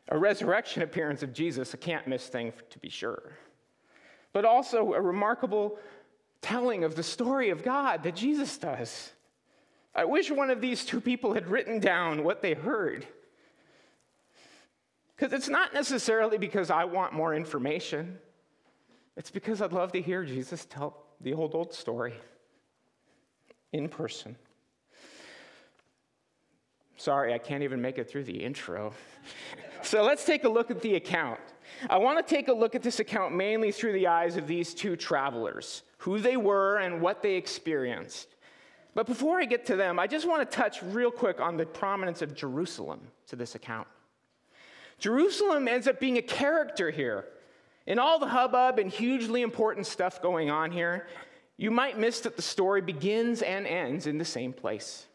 a 0.09 0.19
resurrection 0.19 0.83
appearance 0.83 1.23
of 1.23 1.33
Jesus, 1.33 1.73
a 1.73 1.79
can't 1.79 2.07
miss 2.07 2.27
thing 2.27 2.53
to 2.69 2.79
be 2.79 2.91
sure, 2.91 3.33
but 4.35 4.45
also 4.45 4.93
a 4.93 5.01
remarkable 5.01 5.79
telling 6.43 6.85
of 6.85 6.95
the 6.95 7.03
story 7.03 7.49
of 7.49 7.63
God 7.63 8.03
that 8.03 8.15
Jesus 8.15 8.59
does. 8.59 9.13
I 9.95 10.05
wish 10.05 10.31
one 10.31 10.51
of 10.51 10.61
these 10.61 10.85
two 10.85 11.01
people 11.01 11.33
had 11.33 11.49
written 11.49 11.81
down 11.81 12.23
what 12.23 12.43
they 12.43 12.53
heard. 12.53 13.07
Because 15.17 15.33
it's 15.33 15.49
not 15.49 15.73
necessarily 15.73 16.37
because 16.37 16.71
I 16.71 16.85
want 16.85 17.15
more 17.15 17.35
information, 17.35 18.19
it's 19.17 19.31
because 19.31 19.63
I'd 19.63 19.73
love 19.73 19.93
to 19.93 20.03
hear 20.03 20.25
Jesus 20.25 20.65
tell 20.65 21.05
the 21.21 21.33
old, 21.33 21.55
old 21.55 21.73
story 21.73 22.15
in 23.73 23.89
person. 23.89 24.37
Sorry, 26.97 27.35
I 27.35 27.39
can't 27.39 27.63
even 27.63 27.81
make 27.81 27.99
it 27.99 28.09
through 28.09 28.25
the 28.25 28.43
intro. 28.43 28.93
so 29.83 30.03
let's 30.03 30.25
take 30.25 30.45
a 30.45 30.49
look 30.49 30.71
at 30.71 30.81
the 30.81 30.95
account. 30.95 31.41
I 31.91 31.99
want 31.99 32.25
to 32.25 32.35
take 32.35 32.49
a 32.49 32.53
look 32.53 32.75
at 32.75 32.83
this 32.83 33.01
account 33.01 33.35
mainly 33.35 33.73
through 33.73 33.93
the 33.93 34.07
eyes 34.07 34.37
of 34.37 34.47
these 34.47 34.75
two 34.75 34.97
travelers, 34.97 35.83
who 35.99 36.19
they 36.19 36.37
were 36.37 36.79
and 36.79 37.01
what 37.01 37.23
they 37.23 37.35
experienced. 37.35 38.29
But 38.95 39.07
before 39.07 39.41
I 39.41 39.45
get 39.45 39.67
to 39.67 39.77
them, 39.77 39.99
I 39.99 40.07
just 40.07 40.27
want 40.27 40.49
to 40.49 40.57
touch 40.57 40.83
real 40.83 41.11
quick 41.11 41.41
on 41.41 41.57
the 41.57 41.67
prominence 41.67 42.23
of 42.23 42.35
Jerusalem 42.35 43.01
to 43.27 43.37
this 43.37 43.55
account. 43.55 43.89
Jerusalem 44.99 45.67
ends 45.67 45.89
up 45.89 45.99
being 45.99 46.19
a 46.19 46.23
character 46.23 46.91
here. 46.91 47.27
In 47.87 47.99
all 47.99 48.19
the 48.19 48.29
hubbub 48.29 48.79
and 48.79 48.91
hugely 48.91 49.43
important 49.43 49.87
stuff 49.87 50.23
going 50.23 50.51
on 50.51 50.73
here, 50.73 51.07
you 51.57 51.71
might 51.71 51.99
miss 51.99 52.21
that 52.21 52.37
the 52.37 52.43
story 52.43 52.81
begins 52.81 53.43
and 53.43 53.67
ends 53.67 54.07
in 54.07 54.19
the 54.19 54.25
same 54.25 54.53
place. 54.53 55.07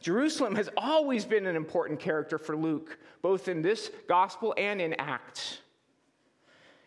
Jerusalem 0.00 0.54
has 0.56 0.68
always 0.76 1.24
been 1.24 1.46
an 1.46 1.56
important 1.56 1.98
character 1.98 2.38
for 2.38 2.56
Luke, 2.56 2.98
both 3.22 3.48
in 3.48 3.62
this 3.62 3.90
gospel 4.08 4.54
and 4.56 4.80
in 4.80 4.94
Acts. 4.94 5.58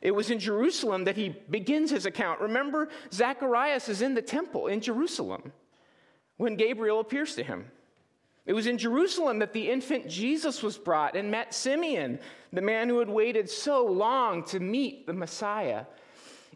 It 0.01 0.11
was 0.11 0.29
in 0.29 0.39
Jerusalem 0.39 1.03
that 1.05 1.17
he 1.17 1.35
begins 1.49 1.91
his 1.91 2.05
account. 2.05 2.39
Remember, 2.39 2.87
Zacharias 3.11 3.89
is 3.89 4.01
in 4.01 4.13
the 4.13 4.21
temple 4.21 4.67
in 4.67 4.79
Jerusalem 4.79 5.51
when 6.37 6.55
Gabriel 6.55 7.01
appears 7.01 7.35
to 7.35 7.43
him. 7.43 7.69
It 8.49 8.53
was 8.53 8.65
in 8.65 8.79
Jerusalem 8.79 9.37
that 9.39 9.53
the 9.53 9.69
infant 9.69 10.09
Jesus 10.09 10.63
was 10.63 10.75
brought 10.75 11.15
and 11.15 11.29
met 11.29 11.53
Simeon, 11.53 12.17
the 12.51 12.63
man 12.63 12.89
who 12.89 12.97
had 12.97 13.07
waited 13.07 13.47
so 13.47 13.85
long 13.85 14.43
to 14.45 14.59
meet 14.59 15.05
the 15.05 15.13
Messiah. 15.13 15.85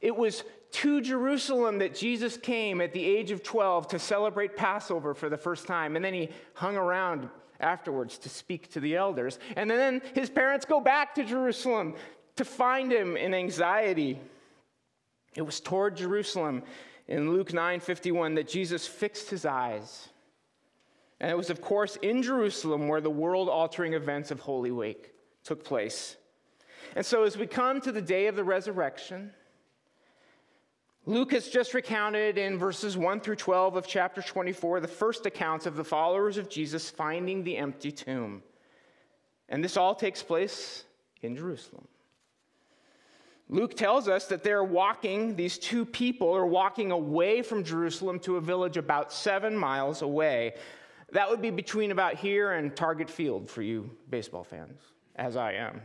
It 0.01 0.15
was 0.15 0.43
to 0.71 1.01
Jerusalem 1.01 1.77
that 1.77 1.93
Jesus 1.93 2.35
came 2.35 2.81
at 2.81 2.93
the 2.93 3.05
age 3.05 3.29
of 3.29 3.43
12 3.43 3.89
to 3.89 3.99
celebrate 3.99 4.57
Passover 4.57 5.13
for 5.13 5.29
the 5.29 5.37
first 5.37 5.67
time, 5.67 5.95
and 5.95 6.03
then 6.03 6.15
he 6.15 6.29
hung 6.55 6.77
around 6.77 7.29
afterwards 7.59 8.17
to 8.17 8.27
speak 8.27 8.71
to 8.71 8.79
the 8.79 8.95
elders. 8.95 9.37
And 9.55 9.69
then 9.69 10.01
his 10.15 10.31
parents 10.31 10.65
go 10.65 10.81
back 10.81 11.13
to 11.13 11.23
Jerusalem 11.23 11.93
to 12.37 12.43
find 12.43 12.91
him 12.91 13.15
in 13.17 13.35
anxiety. 13.35 14.19
It 15.35 15.43
was 15.43 15.59
toward 15.59 15.97
Jerusalem 15.97 16.63
in 17.07 17.31
Luke 17.31 17.53
9:51 17.53 18.33
that 18.33 18.47
Jesus 18.47 18.87
fixed 18.87 19.29
his 19.29 19.45
eyes 19.45 20.09
and 21.23 21.31
it 21.31 21.37
was, 21.37 21.49
of 21.49 21.61
course, 21.61 21.95
in 22.01 22.21
Jerusalem 22.21 22.89
where 22.89 22.99
the 22.99 23.09
world 23.09 23.47
altering 23.47 23.93
events 23.93 24.29
of 24.29 24.41
Holy 24.41 24.71
Week 24.71 25.13
took 25.45 25.63
place. 25.63 26.17
And 26.97 27.05
so, 27.05 27.23
as 27.23 27.37
we 27.37 27.47
come 27.47 27.79
to 27.79 27.93
the 27.93 28.01
day 28.01 28.27
of 28.27 28.35
the 28.35 28.43
resurrection, 28.43 29.31
Luke 31.05 31.31
has 31.31 31.47
just 31.47 31.73
recounted 31.73 32.37
in 32.37 32.57
verses 32.57 32.97
1 32.97 33.21
through 33.21 33.37
12 33.37 33.77
of 33.77 33.87
chapter 33.87 34.21
24 34.21 34.81
the 34.81 34.87
first 34.89 35.25
accounts 35.25 35.65
of 35.65 35.77
the 35.77 35.83
followers 35.85 36.35
of 36.35 36.49
Jesus 36.49 36.89
finding 36.89 37.45
the 37.45 37.55
empty 37.55 37.93
tomb. 37.93 38.43
And 39.47 39.63
this 39.63 39.77
all 39.77 39.95
takes 39.95 40.21
place 40.21 40.83
in 41.21 41.37
Jerusalem. 41.37 41.87
Luke 43.47 43.77
tells 43.77 44.09
us 44.09 44.25
that 44.25 44.43
they're 44.43 44.63
walking, 44.63 45.37
these 45.37 45.57
two 45.57 45.85
people 45.85 46.35
are 46.35 46.45
walking 46.45 46.91
away 46.91 47.41
from 47.41 47.63
Jerusalem 47.63 48.19
to 48.21 48.35
a 48.35 48.41
village 48.41 48.75
about 48.75 49.13
seven 49.13 49.55
miles 49.55 50.01
away. 50.01 50.55
That 51.13 51.29
would 51.29 51.41
be 51.41 51.51
between 51.51 51.91
about 51.91 52.15
here 52.15 52.53
and 52.53 52.75
Target 52.75 53.09
Field 53.09 53.49
for 53.49 53.61
you 53.61 53.89
baseball 54.09 54.43
fans, 54.43 54.81
as 55.15 55.37
I 55.37 55.53
am. 55.53 55.79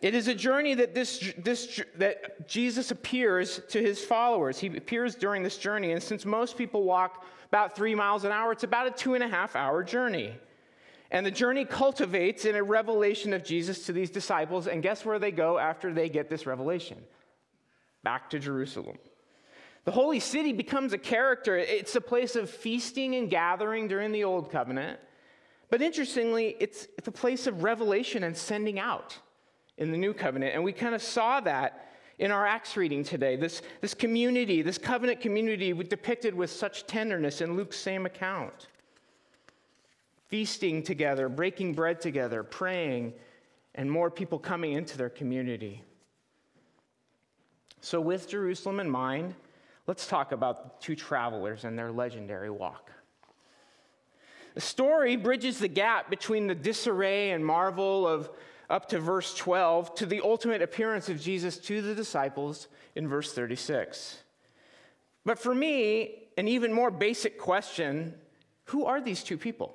It 0.00 0.14
is 0.14 0.28
a 0.28 0.34
journey 0.34 0.72
that, 0.74 0.94
this, 0.94 1.32
this, 1.36 1.82
that 1.96 2.48
Jesus 2.48 2.90
appears 2.90 3.60
to 3.68 3.82
his 3.82 4.02
followers. 4.02 4.58
He 4.58 4.68
appears 4.68 5.14
during 5.14 5.42
this 5.42 5.58
journey, 5.58 5.92
and 5.92 6.02
since 6.02 6.24
most 6.24 6.56
people 6.56 6.84
walk 6.84 7.26
about 7.48 7.76
three 7.76 7.94
miles 7.94 8.24
an 8.24 8.32
hour, 8.32 8.50
it's 8.50 8.64
about 8.64 8.86
a 8.86 8.90
two 8.92 9.12
and 9.12 9.22
a 9.22 9.28
half 9.28 9.54
hour 9.54 9.82
journey. 9.84 10.34
And 11.10 11.26
the 11.26 11.30
journey 11.30 11.66
cultivates 11.66 12.46
in 12.46 12.54
a 12.54 12.62
revelation 12.62 13.34
of 13.34 13.44
Jesus 13.44 13.84
to 13.86 13.92
these 13.92 14.10
disciples, 14.10 14.68
and 14.68 14.82
guess 14.82 15.04
where 15.04 15.18
they 15.18 15.32
go 15.32 15.58
after 15.58 15.92
they 15.92 16.08
get 16.08 16.30
this 16.30 16.46
revelation? 16.46 16.96
Back 18.02 18.30
to 18.30 18.38
Jerusalem. 18.38 18.96
The 19.84 19.92
holy 19.92 20.20
city 20.20 20.52
becomes 20.52 20.92
a 20.92 20.98
character. 20.98 21.56
It's 21.56 21.96
a 21.96 22.00
place 22.00 22.36
of 22.36 22.50
feasting 22.50 23.14
and 23.14 23.30
gathering 23.30 23.88
during 23.88 24.12
the 24.12 24.24
old 24.24 24.50
covenant. 24.50 25.00
But 25.70 25.80
interestingly, 25.80 26.56
it's, 26.60 26.88
it's 26.98 27.08
a 27.08 27.12
place 27.12 27.46
of 27.46 27.62
revelation 27.62 28.24
and 28.24 28.36
sending 28.36 28.78
out 28.78 29.18
in 29.78 29.90
the 29.90 29.96
new 29.96 30.12
covenant. 30.12 30.54
And 30.54 30.62
we 30.62 30.72
kind 30.72 30.94
of 30.94 31.02
saw 31.02 31.40
that 31.40 31.86
in 32.18 32.30
our 32.30 32.44
Acts 32.44 32.76
reading 32.76 33.02
today. 33.02 33.36
This, 33.36 33.62
this 33.80 33.94
community, 33.94 34.60
this 34.60 34.78
covenant 34.78 35.20
community, 35.20 35.72
depicted 35.72 36.34
with 36.34 36.50
such 36.50 36.86
tenderness 36.86 37.40
in 37.40 37.56
Luke's 37.56 37.78
same 37.78 38.04
account. 38.04 38.66
Feasting 40.28 40.82
together, 40.82 41.28
breaking 41.28 41.72
bread 41.72 42.00
together, 42.00 42.42
praying, 42.42 43.14
and 43.74 43.90
more 43.90 44.10
people 44.10 44.38
coming 44.38 44.74
into 44.74 44.98
their 44.98 45.08
community. 45.08 45.82
So, 47.80 48.00
with 48.00 48.28
Jerusalem 48.28 48.80
in 48.80 48.90
mind, 48.90 49.34
let's 49.90 50.06
talk 50.06 50.30
about 50.30 50.80
two 50.80 50.94
travelers 50.94 51.64
and 51.64 51.76
their 51.76 51.90
legendary 51.90 52.48
walk. 52.48 52.92
The 54.54 54.60
story 54.60 55.16
bridges 55.16 55.58
the 55.58 55.66
gap 55.66 56.08
between 56.08 56.46
the 56.46 56.54
disarray 56.54 57.32
and 57.32 57.44
marvel 57.44 58.06
of 58.06 58.30
up 58.68 58.88
to 58.90 59.00
verse 59.00 59.34
12 59.34 59.96
to 59.96 60.06
the 60.06 60.20
ultimate 60.20 60.62
appearance 60.62 61.08
of 61.08 61.20
Jesus 61.20 61.58
to 61.58 61.82
the 61.82 61.92
disciples 61.92 62.68
in 62.94 63.08
verse 63.08 63.32
36. 63.32 64.22
But 65.24 65.40
for 65.40 65.52
me, 65.52 66.28
an 66.38 66.46
even 66.46 66.72
more 66.72 66.92
basic 66.92 67.36
question 67.36 68.14
who 68.66 68.84
are 68.84 69.00
these 69.00 69.24
two 69.24 69.38
people? 69.38 69.74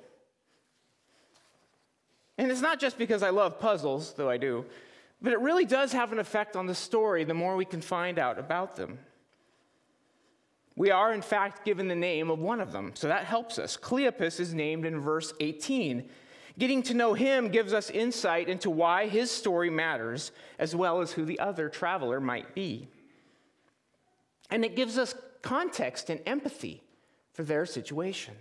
And 2.37 2.49
it's 2.49 2.61
not 2.61 2.79
just 2.79 2.97
because 2.97 3.21
I 3.21 3.31
love 3.31 3.59
puzzles, 3.59 4.13
though 4.13 4.29
I 4.29 4.37
do, 4.37 4.63
but 5.21 5.33
it 5.33 5.41
really 5.41 5.65
does 5.65 5.91
have 5.91 6.13
an 6.13 6.19
effect 6.19 6.55
on 6.55 6.67
the 6.67 6.75
story 6.75 7.25
the 7.25 7.33
more 7.33 7.57
we 7.57 7.65
can 7.65 7.81
find 7.81 8.17
out 8.17 8.39
about 8.39 8.77
them. 8.77 8.97
We 10.75 10.91
are, 10.91 11.13
in 11.13 11.21
fact, 11.21 11.63
given 11.63 11.87
the 11.87 11.95
name 11.95 12.29
of 12.29 12.39
one 12.39 12.59
of 12.59 12.71
them, 12.71 12.91
so 12.95 13.07
that 13.07 13.23
helps 13.23 13.57
us. 13.57 13.77
Cleopas 13.77 14.39
is 14.39 14.53
named 14.53 14.85
in 14.85 14.99
verse 14.99 15.33
18. 15.39 16.09
Getting 16.57 16.83
to 16.83 16.93
know 16.93 17.13
him 17.13 17.49
gives 17.49 17.73
us 17.73 17.89
insight 17.89 18.49
into 18.49 18.69
why 18.69 19.07
his 19.07 19.31
story 19.31 19.69
matters, 19.69 20.31
as 20.59 20.75
well 20.75 21.01
as 21.01 21.13
who 21.13 21.25
the 21.25 21.39
other 21.39 21.69
traveler 21.69 22.19
might 22.19 22.53
be. 22.53 22.87
And 24.49 24.65
it 24.65 24.75
gives 24.75 24.97
us 24.97 25.15
context 25.41 26.09
and 26.09 26.19
empathy 26.25 26.81
for 27.33 27.43
their 27.43 27.65
situation. 27.65 28.33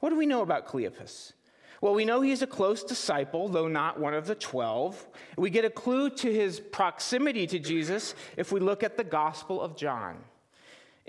What 0.00 0.10
do 0.10 0.16
we 0.16 0.26
know 0.26 0.42
about 0.42 0.66
Cleopas? 0.66 1.32
Well, 1.80 1.94
we 1.94 2.04
know 2.04 2.20
he's 2.20 2.42
a 2.42 2.46
close 2.46 2.82
disciple, 2.82 3.48
though 3.48 3.68
not 3.68 4.00
one 4.00 4.14
of 4.14 4.26
the 4.26 4.34
12. 4.34 5.06
We 5.36 5.50
get 5.50 5.64
a 5.64 5.70
clue 5.70 6.10
to 6.10 6.32
his 6.32 6.58
proximity 6.58 7.46
to 7.48 7.58
Jesus 7.60 8.16
if 8.36 8.50
we 8.50 8.58
look 8.58 8.82
at 8.82 8.96
the 8.96 9.04
Gospel 9.04 9.60
of 9.60 9.76
John. 9.76 10.16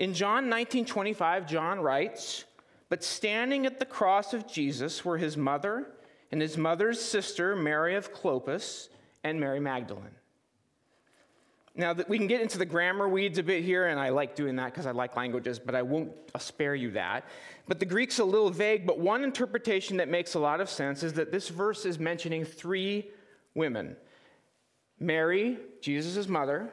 In 0.00 0.14
John 0.14 0.48
19:25, 0.48 1.46
John 1.46 1.78
writes, 1.78 2.46
but 2.88 3.04
standing 3.04 3.66
at 3.66 3.78
the 3.78 3.84
cross 3.84 4.32
of 4.32 4.48
Jesus 4.48 5.04
were 5.04 5.18
his 5.18 5.36
mother 5.36 5.92
and 6.32 6.40
his 6.40 6.56
mother's 6.56 6.98
sister, 7.00 7.54
Mary 7.54 7.94
of 7.94 8.12
Clopas, 8.12 8.88
and 9.22 9.38
Mary 9.38 9.60
Magdalene. 9.60 10.16
Now, 11.76 11.94
we 12.08 12.16
can 12.16 12.26
get 12.26 12.40
into 12.40 12.56
the 12.56 12.64
grammar 12.64 13.08
weeds 13.08 13.38
a 13.38 13.42
bit 13.42 13.62
here, 13.62 13.88
and 13.88 14.00
I 14.00 14.08
like 14.08 14.34
doing 14.34 14.56
that 14.56 14.72
because 14.72 14.86
I 14.86 14.90
like 14.90 15.16
languages, 15.16 15.58
but 15.58 15.74
I 15.74 15.82
won't 15.82 16.12
I'll 16.34 16.40
spare 16.40 16.74
you 16.74 16.90
that. 16.92 17.26
But 17.68 17.78
the 17.78 17.86
Greek's 17.86 18.18
a 18.18 18.24
little 18.24 18.50
vague, 18.50 18.86
but 18.86 18.98
one 18.98 19.22
interpretation 19.22 19.98
that 19.98 20.08
makes 20.08 20.32
a 20.34 20.40
lot 20.40 20.62
of 20.62 20.70
sense 20.70 21.02
is 21.02 21.12
that 21.12 21.30
this 21.30 21.50
verse 21.50 21.84
is 21.84 21.98
mentioning 21.98 22.46
three 22.46 23.08
women 23.54 23.96
Mary, 24.98 25.58
Jesus' 25.82 26.26
mother, 26.26 26.72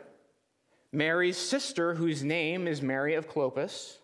Mary's 0.92 1.38
sister, 1.38 1.94
whose 1.94 2.24
name 2.24 2.68
is 2.68 2.82
Mary 2.82 3.16
of 3.16 3.30
Clopas, 3.30 3.98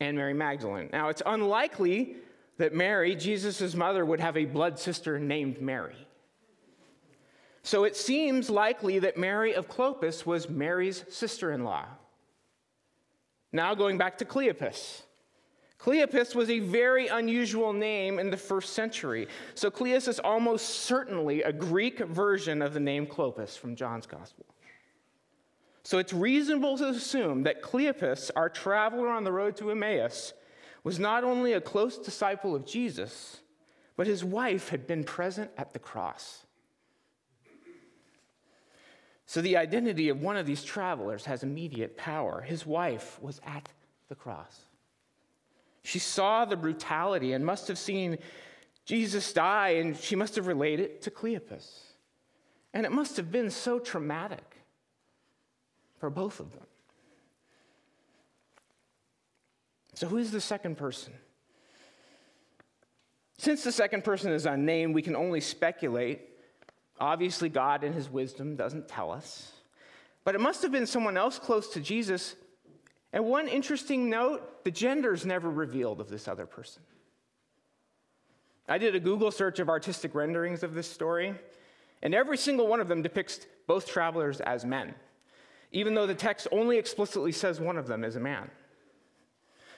and 0.00 0.16
Mary 0.16 0.34
Magdalene. 0.34 0.90
Now, 0.92 1.08
it's 1.08 1.22
unlikely 1.24 2.16
that 2.58 2.74
Mary, 2.74 3.14
Jesus' 3.14 3.74
mother, 3.74 4.04
would 4.04 4.20
have 4.20 4.36
a 4.36 4.44
blood 4.44 4.78
sister 4.78 5.18
named 5.18 5.60
Mary. 5.60 5.96
So 7.62 7.84
it 7.84 7.96
seems 7.96 8.50
likely 8.50 8.98
that 8.98 9.16
Mary 9.16 9.54
of 9.54 9.68
Clopas 9.68 10.26
was 10.26 10.48
Mary's 10.48 11.04
sister 11.08 11.52
in 11.52 11.64
law. 11.64 11.86
Now, 13.52 13.74
going 13.74 13.96
back 13.96 14.18
to 14.18 14.24
Cleopas. 14.24 15.02
Cleopas 15.78 16.34
was 16.34 16.50
a 16.50 16.58
very 16.58 17.08
unusual 17.08 17.72
name 17.72 18.18
in 18.18 18.30
the 18.30 18.36
first 18.36 18.72
century. 18.72 19.28
So 19.54 19.70
Cleopas 19.70 20.08
is 20.08 20.18
almost 20.18 20.68
certainly 20.80 21.42
a 21.42 21.52
Greek 21.52 22.00
version 22.00 22.62
of 22.62 22.74
the 22.74 22.80
name 22.80 23.06
Clopas 23.06 23.56
from 23.56 23.76
John's 23.76 24.06
Gospel. 24.06 24.44
So 25.84 25.98
it's 25.98 26.14
reasonable 26.14 26.78
to 26.78 26.88
assume 26.88 27.42
that 27.42 27.62
Cleopas, 27.62 28.30
our 28.34 28.48
traveler 28.48 29.08
on 29.08 29.24
the 29.24 29.32
road 29.32 29.56
to 29.56 29.70
Emmaus, 29.70 30.32
was 30.82 30.98
not 30.98 31.24
only 31.24 31.52
a 31.52 31.60
close 31.60 31.98
disciple 31.98 32.54
of 32.54 32.66
Jesus, 32.66 33.40
but 33.96 34.06
his 34.06 34.24
wife 34.24 34.70
had 34.70 34.86
been 34.86 35.04
present 35.04 35.50
at 35.58 35.74
the 35.74 35.78
cross. 35.78 36.46
So 39.26 39.40
the 39.40 39.56
identity 39.56 40.08
of 40.08 40.22
one 40.22 40.36
of 40.36 40.46
these 40.46 40.64
travelers 40.64 41.26
has 41.26 41.42
immediate 41.42 41.96
power. 41.96 42.40
His 42.40 42.66
wife 42.66 43.18
was 43.20 43.40
at 43.46 43.68
the 44.08 44.14
cross. 44.14 44.58
She 45.82 45.98
saw 45.98 46.44
the 46.44 46.56
brutality 46.56 47.32
and 47.32 47.44
must 47.44 47.68
have 47.68 47.78
seen 47.78 48.18
Jesus 48.86 49.32
die, 49.32 49.70
and 49.70 49.96
she 49.96 50.16
must 50.16 50.36
have 50.36 50.46
related 50.46 50.84
it 50.84 51.02
to 51.02 51.10
Cleopas. 51.10 51.80
And 52.72 52.86
it 52.86 52.92
must 52.92 53.16
have 53.18 53.30
been 53.30 53.50
so 53.50 53.78
traumatic 53.78 54.53
for 55.98 56.10
both 56.10 56.40
of 56.40 56.52
them. 56.52 56.66
So, 59.94 60.08
who 60.08 60.18
is 60.18 60.32
the 60.32 60.40
second 60.40 60.76
person? 60.76 61.12
Since 63.38 63.64
the 63.64 63.72
second 63.72 64.04
person 64.04 64.32
is 64.32 64.46
unnamed, 64.46 64.94
we 64.94 65.02
can 65.02 65.16
only 65.16 65.40
speculate. 65.40 66.20
Obviously, 67.00 67.48
God 67.48 67.84
in 67.84 67.92
his 67.92 68.10
wisdom 68.10 68.56
doesn't 68.56 68.88
tell 68.88 69.10
us. 69.10 69.52
But 70.24 70.34
it 70.34 70.40
must 70.40 70.62
have 70.62 70.72
been 70.72 70.86
someone 70.86 71.16
else 71.16 71.38
close 71.38 71.68
to 71.70 71.80
Jesus. 71.80 72.36
And 73.12 73.24
one 73.24 73.46
interesting 73.46 74.10
note 74.10 74.64
the 74.64 74.70
gender 74.70 75.12
is 75.12 75.24
never 75.24 75.50
revealed 75.50 76.00
of 76.00 76.08
this 76.08 76.26
other 76.26 76.46
person. 76.46 76.82
I 78.68 78.78
did 78.78 78.94
a 78.94 79.00
Google 79.00 79.30
search 79.30 79.58
of 79.58 79.68
artistic 79.68 80.14
renderings 80.14 80.62
of 80.62 80.74
this 80.74 80.90
story, 80.90 81.34
and 82.02 82.14
every 82.14 82.38
single 82.38 82.66
one 82.66 82.80
of 82.80 82.88
them 82.88 83.02
depicts 83.02 83.46
both 83.66 83.86
travelers 83.86 84.40
as 84.40 84.64
men 84.64 84.94
even 85.74 85.92
though 85.92 86.06
the 86.06 86.14
text 86.14 86.46
only 86.52 86.78
explicitly 86.78 87.32
says 87.32 87.60
one 87.60 87.76
of 87.76 87.88
them 87.88 88.04
is 88.04 88.14
a 88.14 88.20
man. 88.20 88.48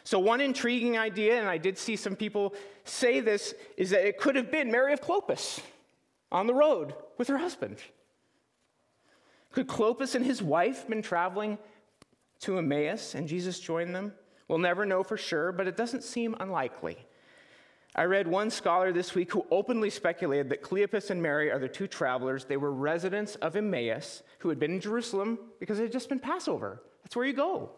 So, 0.04 0.20
one 0.20 0.40
intriguing 0.40 0.96
idea, 0.96 1.40
and 1.40 1.48
I 1.48 1.59
did 1.59 1.78
see 1.78 1.96
some 1.96 2.14
people 2.14 2.54
say 2.85 3.18
this, 3.18 3.54
is 3.76 3.90
that 3.90 4.06
it 4.06 4.18
could 4.18 4.37
have 4.37 4.52
been 4.52 4.70
Mary 4.70 4.92
of 4.92 5.00
Clopas 5.00 5.61
on 6.30 6.46
the 6.46 6.54
road 6.54 6.94
with 7.18 7.28
her 7.28 7.38
husband. 7.38 7.78
Could 9.50 9.66
Clopas 9.66 10.14
and 10.14 10.24
his 10.24 10.42
wife 10.42 10.87
been 10.87 11.02
traveling 11.02 11.59
to 12.40 12.59
Emmaus 12.59 13.14
and 13.14 13.26
Jesus 13.26 13.59
joined 13.59 13.94
them? 13.94 14.12
We'll 14.48 14.59
never 14.59 14.85
know 14.85 15.02
for 15.02 15.16
sure, 15.16 15.50
but 15.50 15.66
it 15.66 15.78
doesn't 15.78 16.04
seem 16.04 16.37
unlikely. 16.38 16.98
I 17.98 18.04
read 18.04 18.28
one 18.28 18.50
scholar 18.50 18.92
this 18.92 19.14
week 19.14 19.32
who 19.32 19.46
openly 19.50 19.88
speculated 19.88 20.50
that 20.50 20.62
Cleopas 20.62 21.09
and 21.09 21.22
Mary 21.22 21.50
are 21.50 21.59
the 21.59 21.66
two 21.66 21.87
travelers. 21.87 22.44
They 22.44 22.59
were 22.59 22.70
residents 22.70 23.37
of 23.37 23.56
Emmaus 23.56 24.22
who 24.40 24.50
had 24.50 24.59
been 24.59 24.72
in 24.72 24.80
Jerusalem 24.80 25.38
because 25.59 25.78
it 25.78 25.85
had 25.85 25.92
just 25.92 26.11
been 26.11 26.20
Passover. 26.20 26.82
That's 27.02 27.16
where 27.16 27.24
you 27.24 27.32
go. 27.32 27.70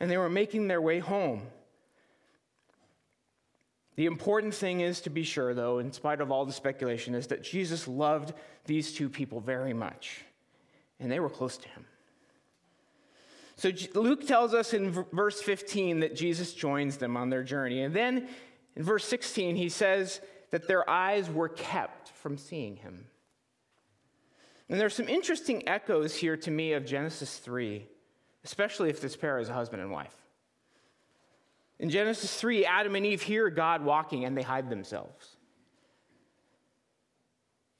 And 0.00 0.10
they 0.10 0.16
were 0.16 0.28
making 0.28 0.66
their 0.66 0.82
way 0.82 0.98
home. 0.98 1.42
The 3.94 4.06
important 4.06 4.52
thing 4.52 4.80
is 4.80 5.00
to 5.02 5.10
be 5.10 5.22
sure, 5.22 5.54
though, 5.54 5.78
in 5.78 5.92
spite 5.92 6.20
of 6.20 6.32
all 6.32 6.44
the 6.44 6.52
speculation, 6.52 7.14
is 7.14 7.28
that 7.28 7.44
Jesus 7.44 7.86
loved 7.86 8.32
these 8.64 8.92
two 8.92 9.08
people 9.08 9.38
very 9.40 9.74
much, 9.74 10.24
and 10.98 11.12
they 11.12 11.20
were 11.20 11.28
close 11.28 11.56
to 11.58 11.68
him. 11.68 11.84
So 13.56 13.70
Luke 13.94 14.26
tells 14.26 14.54
us 14.54 14.74
in 14.74 14.90
verse 15.12 15.40
15 15.40 16.00
that 16.00 16.16
Jesus 16.16 16.54
joins 16.54 16.96
them 16.96 17.16
on 17.16 17.30
their 17.30 17.44
journey. 17.44 17.82
And 17.82 17.94
then 17.94 18.28
in 18.76 18.82
verse 18.82 19.04
16, 19.04 19.56
he 19.56 19.68
says 19.68 20.20
that 20.50 20.66
their 20.66 20.88
eyes 20.88 21.28
were 21.28 21.48
kept 21.48 22.08
from 22.10 22.38
seeing 22.38 22.76
him. 22.76 23.06
And 24.68 24.80
there's 24.80 24.94
some 24.94 25.08
interesting 25.08 25.68
echoes 25.68 26.14
here 26.14 26.36
to 26.38 26.50
me 26.50 26.72
of 26.72 26.86
Genesis 26.86 27.38
3, 27.38 27.86
especially 28.44 28.88
if 28.88 29.00
this 29.00 29.16
pair 29.16 29.38
is 29.38 29.48
a 29.48 29.52
husband 29.52 29.82
and 29.82 29.90
wife. 29.90 30.16
In 31.78 31.90
Genesis 31.90 32.34
3, 32.40 32.64
Adam 32.64 32.94
and 32.94 33.04
Eve 33.04 33.22
hear 33.22 33.50
God 33.50 33.84
walking 33.84 34.24
and 34.24 34.36
they 34.36 34.42
hide 34.42 34.70
themselves. 34.70 35.36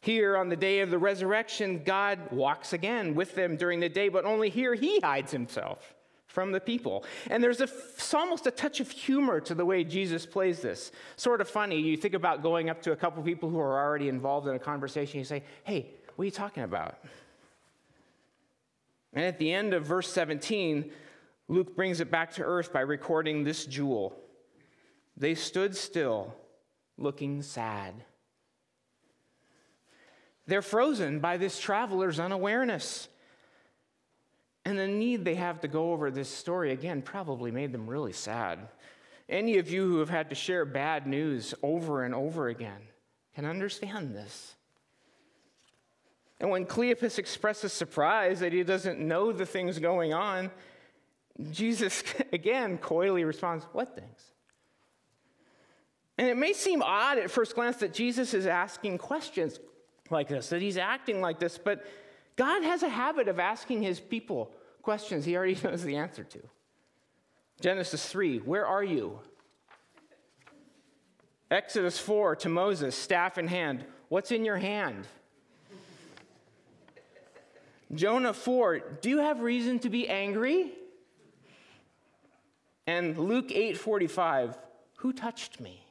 Here 0.00 0.36
on 0.36 0.48
the 0.48 0.56
day 0.56 0.80
of 0.80 0.90
the 0.90 0.98
resurrection, 0.98 1.82
God 1.84 2.18
walks 2.32 2.72
again 2.72 3.14
with 3.14 3.36
them 3.36 3.56
during 3.56 3.78
the 3.78 3.88
day, 3.88 4.08
but 4.08 4.24
only 4.24 4.50
here 4.50 4.74
he 4.74 4.98
hides 5.00 5.30
himself 5.30 5.94
from 6.32 6.50
the 6.50 6.60
people. 6.60 7.04
And 7.30 7.44
there's 7.44 7.60
a, 7.60 7.68
almost 8.16 8.46
a 8.46 8.50
touch 8.50 8.80
of 8.80 8.90
humor 8.90 9.38
to 9.40 9.54
the 9.54 9.66
way 9.66 9.84
Jesus 9.84 10.24
plays 10.24 10.60
this. 10.60 10.90
Sort 11.16 11.42
of 11.42 11.48
funny. 11.48 11.78
You 11.78 11.96
think 11.96 12.14
about 12.14 12.42
going 12.42 12.70
up 12.70 12.80
to 12.82 12.92
a 12.92 12.96
couple 12.96 13.22
people 13.22 13.50
who 13.50 13.60
are 13.60 13.78
already 13.78 14.08
involved 14.08 14.48
in 14.48 14.54
a 14.54 14.58
conversation, 14.58 15.18
you 15.18 15.24
say, 15.24 15.42
Hey, 15.62 15.90
what 16.16 16.22
are 16.22 16.26
you 16.26 16.30
talking 16.30 16.62
about? 16.62 16.96
And 19.12 19.26
at 19.26 19.38
the 19.38 19.52
end 19.52 19.74
of 19.74 19.84
verse 19.84 20.10
17, 20.10 20.90
Luke 21.48 21.76
brings 21.76 22.00
it 22.00 22.10
back 22.10 22.32
to 22.34 22.42
earth 22.42 22.72
by 22.72 22.80
recording 22.80 23.44
this 23.44 23.66
jewel. 23.66 24.16
They 25.18 25.34
stood 25.34 25.76
still, 25.76 26.34
looking 26.96 27.42
sad. 27.42 27.92
They're 30.46 30.62
frozen 30.62 31.20
by 31.20 31.36
this 31.36 31.60
traveler's 31.60 32.18
unawareness. 32.18 33.08
And 34.64 34.78
the 34.78 34.86
need 34.86 35.24
they 35.24 35.34
have 35.34 35.60
to 35.62 35.68
go 35.68 35.92
over 35.92 36.10
this 36.10 36.28
story 36.28 36.72
again 36.72 37.02
probably 37.02 37.50
made 37.50 37.72
them 37.72 37.88
really 37.88 38.12
sad. 38.12 38.60
Any 39.28 39.58
of 39.58 39.70
you 39.70 39.86
who 39.88 39.98
have 39.98 40.10
had 40.10 40.30
to 40.30 40.36
share 40.36 40.64
bad 40.64 41.06
news 41.06 41.54
over 41.62 42.04
and 42.04 42.14
over 42.14 42.48
again 42.48 42.80
can 43.34 43.44
understand 43.44 44.14
this. 44.14 44.54
And 46.38 46.50
when 46.50 46.66
Cleopas 46.66 47.18
expresses 47.18 47.72
surprise 47.72 48.40
that 48.40 48.52
he 48.52 48.62
doesn't 48.62 48.98
know 48.98 49.32
the 49.32 49.46
things 49.46 49.78
going 49.78 50.12
on, 50.12 50.50
Jesus 51.50 52.02
again 52.32 52.78
coyly 52.78 53.24
responds, 53.24 53.64
What 53.72 53.94
things? 53.96 54.32
And 56.18 56.28
it 56.28 56.36
may 56.36 56.52
seem 56.52 56.82
odd 56.82 57.18
at 57.18 57.30
first 57.30 57.54
glance 57.54 57.76
that 57.78 57.94
Jesus 57.94 58.34
is 58.34 58.46
asking 58.46 58.98
questions 58.98 59.58
like 60.10 60.28
this, 60.28 60.50
that 60.50 60.60
he's 60.60 60.76
acting 60.76 61.20
like 61.20 61.38
this, 61.38 61.58
but 61.58 61.84
God 62.42 62.64
has 62.64 62.82
a 62.82 62.88
habit 62.88 63.28
of 63.28 63.38
asking 63.38 63.82
his 63.82 64.00
people 64.00 64.50
questions 64.82 65.24
he 65.24 65.36
already 65.36 65.56
knows 65.62 65.84
the 65.84 65.94
answer 65.94 66.24
to. 66.24 66.40
Genesis 67.60 68.04
3, 68.04 68.38
where 68.38 68.66
are 68.66 68.82
you? 68.82 69.20
Exodus 71.52 72.00
4 72.00 72.34
to 72.34 72.48
Moses, 72.48 72.96
staff 72.96 73.38
in 73.38 73.46
hand, 73.46 73.84
what's 74.08 74.32
in 74.32 74.44
your 74.44 74.56
hand? 74.56 75.06
Jonah 77.94 78.32
4, 78.32 78.80
do 79.00 79.08
you 79.08 79.18
have 79.18 79.42
reason 79.42 79.78
to 79.78 79.88
be 79.88 80.08
angry? 80.08 80.72
And 82.88 83.16
Luke 83.16 83.50
8:45, 83.50 84.58
who 84.96 85.12
touched 85.12 85.60
me? 85.60 85.86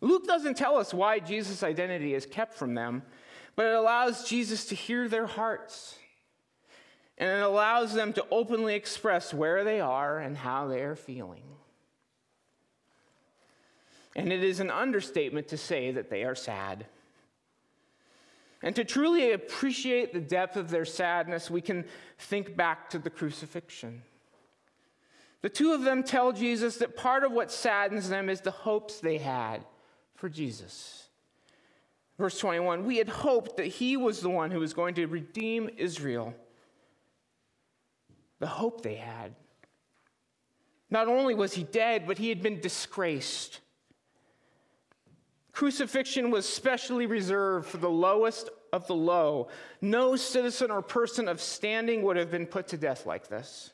Luke 0.00 0.26
doesn't 0.26 0.56
tell 0.56 0.76
us 0.76 0.92
why 0.92 1.20
Jesus' 1.20 1.62
identity 1.62 2.14
is 2.14 2.26
kept 2.26 2.54
from 2.54 2.74
them, 2.74 3.04
but 3.56 3.66
it 3.66 3.74
allows 3.74 4.28
Jesus 4.28 4.66
to 4.66 4.74
hear 4.74 5.08
their 5.08 5.26
hearts. 5.26 5.96
And 7.16 7.30
it 7.30 7.42
allows 7.42 7.94
them 7.94 8.12
to 8.14 8.26
openly 8.30 8.74
express 8.74 9.32
where 9.32 9.62
they 9.62 9.80
are 9.80 10.18
and 10.18 10.36
how 10.36 10.66
they 10.66 10.80
are 10.82 10.96
feeling. 10.96 11.44
And 14.16 14.32
it 14.32 14.42
is 14.42 14.60
an 14.60 14.70
understatement 14.70 15.48
to 15.48 15.56
say 15.56 15.92
that 15.92 16.10
they 16.10 16.24
are 16.24 16.34
sad. 16.34 16.86
And 18.62 18.74
to 18.76 18.84
truly 18.84 19.32
appreciate 19.32 20.12
the 20.12 20.20
depth 20.20 20.56
of 20.56 20.70
their 20.70 20.84
sadness, 20.84 21.50
we 21.50 21.60
can 21.60 21.84
think 22.18 22.56
back 22.56 22.90
to 22.90 22.98
the 22.98 23.10
crucifixion. 23.10 24.02
The 25.42 25.50
two 25.50 25.72
of 25.72 25.82
them 25.82 26.02
tell 26.02 26.32
Jesus 26.32 26.78
that 26.78 26.96
part 26.96 27.22
of 27.22 27.32
what 27.32 27.52
saddens 27.52 28.08
them 28.08 28.30
is 28.30 28.40
the 28.40 28.50
hopes 28.50 29.00
they 29.00 29.18
had 29.18 29.66
for 30.14 30.30
Jesus. 30.30 31.03
Verse 32.18 32.38
21 32.38 32.84
We 32.84 32.98
had 32.98 33.08
hoped 33.08 33.56
that 33.56 33.66
he 33.66 33.96
was 33.96 34.20
the 34.20 34.30
one 34.30 34.50
who 34.50 34.60
was 34.60 34.74
going 34.74 34.94
to 34.94 35.06
redeem 35.06 35.70
Israel. 35.76 36.34
The 38.40 38.46
hope 38.46 38.82
they 38.82 38.96
had. 38.96 39.34
Not 40.90 41.08
only 41.08 41.34
was 41.34 41.54
he 41.54 41.64
dead, 41.64 42.06
but 42.06 42.18
he 42.18 42.28
had 42.28 42.42
been 42.42 42.60
disgraced. 42.60 43.60
Crucifixion 45.52 46.30
was 46.30 46.48
specially 46.48 47.06
reserved 47.06 47.66
for 47.68 47.78
the 47.78 47.90
lowest 47.90 48.50
of 48.72 48.86
the 48.86 48.94
low. 48.94 49.48
No 49.80 50.16
citizen 50.16 50.70
or 50.70 50.82
person 50.82 51.28
of 51.28 51.40
standing 51.40 52.02
would 52.02 52.16
have 52.16 52.30
been 52.30 52.46
put 52.46 52.68
to 52.68 52.76
death 52.76 53.06
like 53.06 53.28
this. 53.28 53.73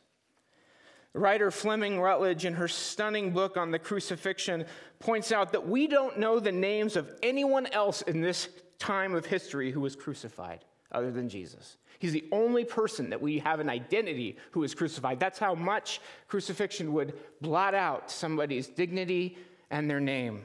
Writer 1.13 1.51
Fleming 1.51 2.01
Rutledge, 2.01 2.45
in 2.45 2.55
her 2.55 2.69
stunning 2.69 3.33
book 3.33 3.57
on 3.57 3.71
the 3.71 3.79
crucifixion, 3.79 4.65
points 5.01 5.33
out 5.33 5.53
that 5.53 5.67
we 5.67 5.87
don't 5.87 6.19
know 6.19 6.39
the 6.39 6.53
names 6.53 6.97
of 6.97 7.13
anyone 7.23 7.67
else 7.67 8.03
in 8.03 8.21
this 8.21 8.49
time 8.79 9.15
of 9.15 9.27
history 9.27 9.73
who 9.73 9.81
was 9.81 9.97
crucified 9.97 10.65
other 10.93 11.11
than 11.11 11.29
Jesus. 11.29 11.77
He's 11.99 12.13
the 12.13 12.29
only 12.33 12.65
person 12.65 13.11
that 13.11 13.21
we 13.21 13.41
have 13.41 13.61
an 13.61 13.69
identity 13.69 14.39
who 14.53 14.61
was 14.61 14.75
crucified. 14.75 15.21
That's 15.21 15.39
how 15.39 15.55
much 15.55 16.01
crucifixion 16.29 16.93
would 16.95 17.13
blot 17.41 17.75
out 17.75 18.11
somebody's 18.11 18.69
dignity 18.69 19.37
and 19.71 19.91
their 19.91 20.01
name. 20.01 20.45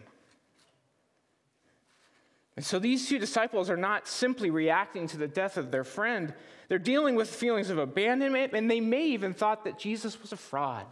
And 2.56 2.66
so 2.66 2.80
these 2.80 3.08
two 3.08 3.20
disciples 3.20 3.70
are 3.70 3.78
not 3.78 4.08
simply 4.08 4.50
reacting 4.50 5.08
to 5.08 5.18
the 5.18 5.28
death 5.28 5.58
of 5.58 5.72
their 5.72 5.84
friend, 5.84 6.34
they're 6.68 6.80
dealing 6.80 7.16
with 7.16 7.30
feelings 7.30 7.70
of 7.70 7.78
abandonment, 7.78 8.54
and 8.54 8.72
they 8.72 8.80
may 8.80 9.08
even 9.08 9.34
thought 9.34 9.66
that 9.66 9.78
Jesus 9.78 10.20
was 10.22 10.32
a 10.32 10.38
fraud. 10.38 10.86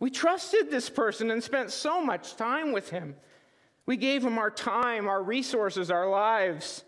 We 0.00 0.10
trusted 0.10 0.70
this 0.70 0.90
person 0.90 1.30
and 1.30 1.42
spent 1.42 1.70
so 1.70 2.02
much 2.02 2.36
time 2.36 2.72
with 2.72 2.90
him. 2.90 3.16
We 3.86 3.96
gave 3.96 4.24
him 4.24 4.38
our 4.38 4.50
time, 4.50 5.08
our 5.08 5.22
resources, 5.22 5.90
our 5.90 6.08
lives. 6.08 6.84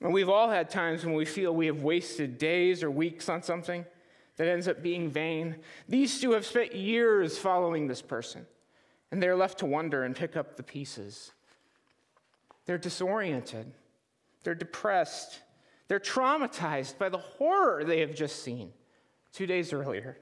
And 0.00 0.12
we've 0.12 0.28
all 0.28 0.48
had 0.48 0.70
times 0.70 1.04
when 1.04 1.14
we 1.14 1.24
feel 1.24 1.54
we 1.54 1.66
have 1.66 1.82
wasted 1.82 2.38
days 2.38 2.82
or 2.82 2.90
weeks 2.90 3.28
on 3.28 3.42
something 3.42 3.84
that 4.36 4.48
ends 4.48 4.68
up 4.68 4.82
being 4.82 5.10
vain. 5.10 5.56
These 5.88 6.20
two 6.20 6.32
have 6.32 6.46
spent 6.46 6.74
years 6.74 7.36
following 7.36 7.88
this 7.88 8.02
person, 8.02 8.46
and 9.10 9.22
they're 9.22 9.36
left 9.36 9.58
to 9.58 9.66
wonder 9.66 10.04
and 10.04 10.14
pick 10.14 10.36
up 10.36 10.56
the 10.56 10.62
pieces. 10.62 11.32
They're 12.68 12.76
disoriented, 12.76 13.72
they're 14.44 14.54
depressed, 14.54 15.40
they're 15.88 15.98
traumatized 15.98 16.98
by 16.98 17.08
the 17.08 17.16
horror 17.16 17.82
they 17.82 18.00
have 18.00 18.14
just 18.14 18.42
seen 18.42 18.74
two 19.32 19.46
days 19.46 19.72
earlier. 19.72 20.18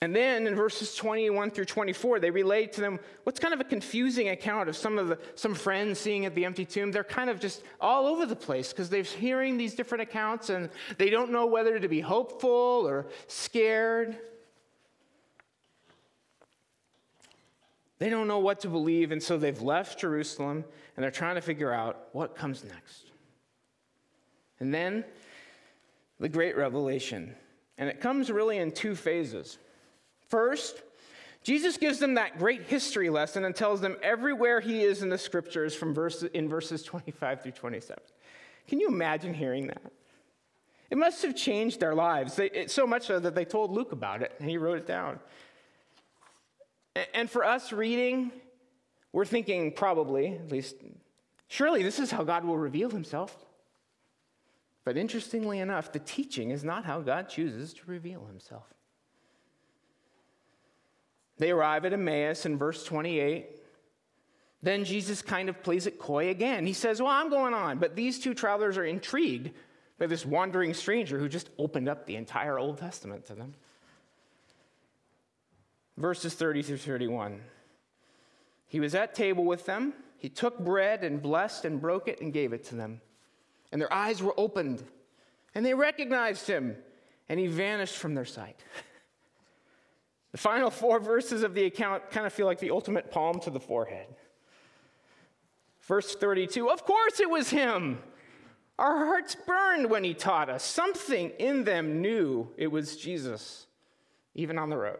And 0.00 0.16
then 0.16 0.46
in 0.46 0.54
verses 0.56 0.94
21 0.94 1.50
through 1.50 1.66
24, 1.66 2.20
they 2.20 2.30
relate 2.30 2.72
to 2.72 2.80
them 2.80 3.00
what's 3.24 3.38
kind 3.38 3.52
of 3.52 3.60
a 3.60 3.64
confusing 3.64 4.30
account 4.30 4.70
of 4.70 4.76
some 4.76 4.98
of 4.98 5.08
the 5.08 5.18
some 5.34 5.54
friends 5.54 6.00
seeing 6.00 6.24
at 6.24 6.34
the 6.34 6.46
empty 6.46 6.64
tomb. 6.64 6.90
They're 6.90 7.04
kind 7.04 7.28
of 7.28 7.38
just 7.38 7.62
all 7.78 8.06
over 8.06 8.24
the 8.24 8.34
place 8.34 8.72
because 8.72 8.88
they're 8.88 9.02
hearing 9.02 9.58
these 9.58 9.74
different 9.74 10.00
accounts 10.00 10.48
and 10.48 10.70
they 10.96 11.10
don't 11.10 11.30
know 11.30 11.44
whether 11.44 11.78
to 11.78 11.86
be 11.86 12.00
hopeful 12.00 12.86
or 12.88 13.08
scared. 13.26 14.16
They 18.02 18.10
don't 18.10 18.26
know 18.26 18.40
what 18.40 18.58
to 18.62 18.68
believe, 18.68 19.12
and 19.12 19.22
so 19.22 19.38
they've 19.38 19.62
left 19.62 20.00
Jerusalem 20.00 20.64
and 20.96 21.04
they're 21.04 21.12
trying 21.12 21.36
to 21.36 21.40
figure 21.40 21.72
out 21.72 22.08
what 22.10 22.34
comes 22.34 22.64
next. 22.64 23.12
And 24.58 24.74
then 24.74 25.04
the 26.18 26.28
great 26.28 26.56
revelation. 26.56 27.32
And 27.78 27.88
it 27.88 28.00
comes 28.00 28.28
really 28.28 28.58
in 28.58 28.72
two 28.72 28.96
phases. 28.96 29.56
First, 30.28 30.82
Jesus 31.44 31.76
gives 31.76 32.00
them 32.00 32.14
that 32.14 32.40
great 32.40 32.64
history 32.64 33.08
lesson 33.08 33.44
and 33.44 33.54
tells 33.54 33.80
them 33.80 33.96
everywhere 34.02 34.58
he 34.58 34.82
is 34.82 35.04
in 35.04 35.08
the 35.08 35.16
scriptures 35.16 35.72
from 35.72 35.94
verse, 35.94 36.24
in 36.24 36.48
verses 36.48 36.82
25 36.82 37.44
through 37.44 37.52
27. 37.52 38.02
Can 38.66 38.80
you 38.80 38.88
imagine 38.88 39.32
hearing 39.32 39.68
that? 39.68 39.92
It 40.90 40.98
must 40.98 41.22
have 41.22 41.36
changed 41.36 41.78
their 41.78 41.94
lives, 41.94 42.34
they, 42.34 42.46
it, 42.46 42.72
so 42.72 42.84
much 42.84 43.06
so 43.06 43.20
that 43.20 43.36
they 43.36 43.44
told 43.44 43.70
Luke 43.70 43.92
about 43.92 44.22
it 44.22 44.32
and 44.40 44.50
he 44.50 44.58
wrote 44.58 44.78
it 44.78 44.88
down. 44.88 45.20
And 47.14 47.30
for 47.30 47.44
us 47.44 47.72
reading, 47.72 48.32
we're 49.12 49.24
thinking 49.24 49.72
probably, 49.72 50.34
at 50.34 50.50
least, 50.50 50.76
surely 51.48 51.82
this 51.82 51.98
is 51.98 52.10
how 52.10 52.22
God 52.22 52.44
will 52.44 52.58
reveal 52.58 52.90
himself. 52.90 53.36
But 54.84 54.96
interestingly 54.96 55.60
enough, 55.60 55.92
the 55.92 56.00
teaching 56.00 56.50
is 56.50 56.64
not 56.64 56.84
how 56.84 57.00
God 57.00 57.28
chooses 57.28 57.72
to 57.74 57.80
reveal 57.86 58.26
himself. 58.26 58.66
They 61.38 61.50
arrive 61.50 61.84
at 61.84 61.92
Emmaus 61.92 62.46
in 62.46 62.58
verse 62.58 62.84
28. 62.84 63.58
Then 64.62 64.84
Jesus 64.84 65.22
kind 65.22 65.48
of 65.48 65.62
plays 65.62 65.86
it 65.86 65.98
coy 65.98 66.28
again. 66.28 66.66
He 66.66 66.72
says, 66.72 67.00
Well, 67.00 67.10
I'm 67.10 67.30
going 67.30 67.54
on. 67.54 67.78
But 67.78 67.96
these 67.96 68.18
two 68.20 68.34
travelers 68.34 68.78
are 68.78 68.84
intrigued 68.84 69.50
by 69.98 70.06
this 70.06 70.24
wandering 70.24 70.74
stranger 70.74 71.18
who 71.18 71.28
just 71.28 71.50
opened 71.58 71.88
up 71.88 72.06
the 72.06 72.16
entire 72.16 72.58
Old 72.58 72.78
Testament 72.78 73.26
to 73.26 73.34
them. 73.34 73.54
Verses 75.96 76.34
30 76.34 76.62
through 76.62 76.76
31. 76.78 77.40
He 78.66 78.80
was 78.80 78.94
at 78.94 79.14
table 79.14 79.44
with 79.44 79.66
them. 79.66 79.92
He 80.16 80.28
took 80.28 80.58
bread 80.58 81.04
and 81.04 81.20
blessed 81.20 81.64
and 81.64 81.80
broke 81.80 82.08
it 82.08 82.20
and 82.20 82.32
gave 82.32 82.52
it 82.52 82.64
to 82.66 82.74
them. 82.74 83.00
And 83.70 83.80
their 83.80 83.92
eyes 83.92 84.22
were 84.22 84.34
opened, 84.36 84.82
and 85.54 85.64
they 85.64 85.74
recognized 85.74 86.46
him, 86.46 86.76
and 87.28 87.38
he 87.38 87.46
vanished 87.46 87.96
from 87.96 88.14
their 88.14 88.24
sight. 88.24 88.62
The 90.32 90.38
final 90.38 90.70
four 90.70 90.98
verses 90.98 91.42
of 91.42 91.52
the 91.52 91.66
account 91.66 92.10
kind 92.10 92.26
of 92.26 92.32
feel 92.32 92.46
like 92.46 92.58
the 92.58 92.70
ultimate 92.70 93.10
palm 93.10 93.38
to 93.40 93.50
the 93.50 93.60
forehead. 93.60 94.06
Verse 95.82 96.14
32 96.14 96.70
Of 96.70 96.84
course 96.84 97.20
it 97.20 97.28
was 97.28 97.50
him. 97.50 98.02
Our 98.78 98.96
hearts 98.96 99.36
burned 99.46 99.90
when 99.90 100.02
he 100.02 100.14
taught 100.14 100.48
us. 100.48 100.64
Something 100.64 101.30
in 101.38 101.64
them 101.64 102.00
knew 102.00 102.48
it 102.56 102.68
was 102.68 102.96
Jesus, 102.96 103.66
even 104.34 104.58
on 104.58 104.70
the 104.70 104.78
road. 104.78 104.98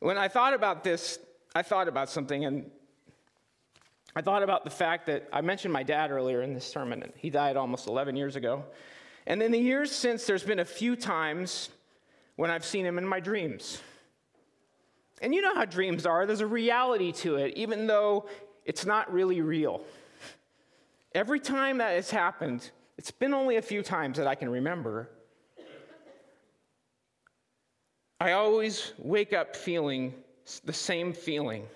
When 0.00 0.18
I 0.18 0.28
thought 0.28 0.54
about 0.54 0.84
this, 0.84 1.18
I 1.54 1.62
thought 1.62 1.88
about 1.88 2.10
something, 2.10 2.44
and 2.44 2.70
I 4.14 4.22
thought 4.22 4.42
about 4.42 4.64
the 4.64 4.70
fact 4.70 5.06
that 5.06 5.28
I 5.32 5.40
mentioned 5.40 5.72
my 5.72 5.82
dad 5.82 6.10
earlier 6.10 6.42
in 6.42 6.54
this 6.54 6.66
sermon, 6.66 7.02
and 7.02 7.12
he 7.16 7.30
died 7.30 7.56
almost 7.56 7.86
11 7.86 8.16
years 8.16 8.36
ago. 8.36 8.64
And 9.26 9.42
in 9.42 9.52
the 9.52 9.58
years 9.58 9.90
since, 9.90 10.26
there's 10.26 10.44
been 10.44 10.60
a 10.60 10.64
few 10.64 10.96
times 10.96 11.70
when 12.36 12.50
I've 12.50 12.64
seen 12.64 12.84
him 12.84 12.98
in 12.98 13.06
my 13.06 13.20
dreams. 13.20 13.80
And 15.22 15.34
you 15.34 15.40
know 15.40 15.54
how 15.54 15.64
dreams 15.64 16.04
are, 16.04 16.26
there's 16.26 16.40
a 16.40 16.46
reality 16.46 17.10
to 17.12 17.36
it, 17.36 17.56
even 17.56 17.86
though 17.86 18.28
it's 18.64 18.84
not 18.84 19.10
really 19.10 19.40
real. 19.40 19.80
Every 21.14 21.40
time 21.40 21.78
that 21.78 21.92
has 21.92 22.10
happened, 22.10 22.70
it's 22.98 23.10
been 23.10 23.32
only 23.32 23.56
a 23.56 23.62
few 23.62 23.82
times 23.82 24.18
that 24.18 24.26
I 24.26 24.34
can 24.34 24.50
remember. 24.50 25.08
I 28.20 28.32
always 28.32 28.92
wake 28.98 29.32
up 29.32 29.54
feeling 29.54 30.14
the 30.64 30.72
same 30.72 31.12
feeling. 31.12 31.66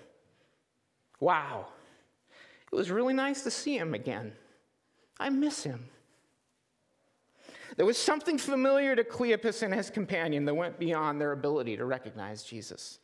Wow, 1.19 1.67
it 2.71 2.75
was 2.75 2.89
really 2.89 3.13
nice 3.13 3.43
to 3.43 3.51
see 3.51 3.77
him 3.77 3.93
again. 3.93 4.33
I 5.19 5.29
miss 5.29 5.63
him. 5.63 5.87
There 7.77 7.85
was 7.85 7.97
something 7.97 8.37
familiar 8.37 8.95
to 8.95 9.03
Cleopas 9.03 9.61
and 9.61 9.73
his 9.73 9.89
companion 9.89 10.45
that 10.45 10.53
went 10.53 10.79
beyond 10.79 11.21
their 11.21 11.31
ability 11.31 11.77
to 11.77 11.85
recognize 11.85 12.43
Jesus. 12.43 12.99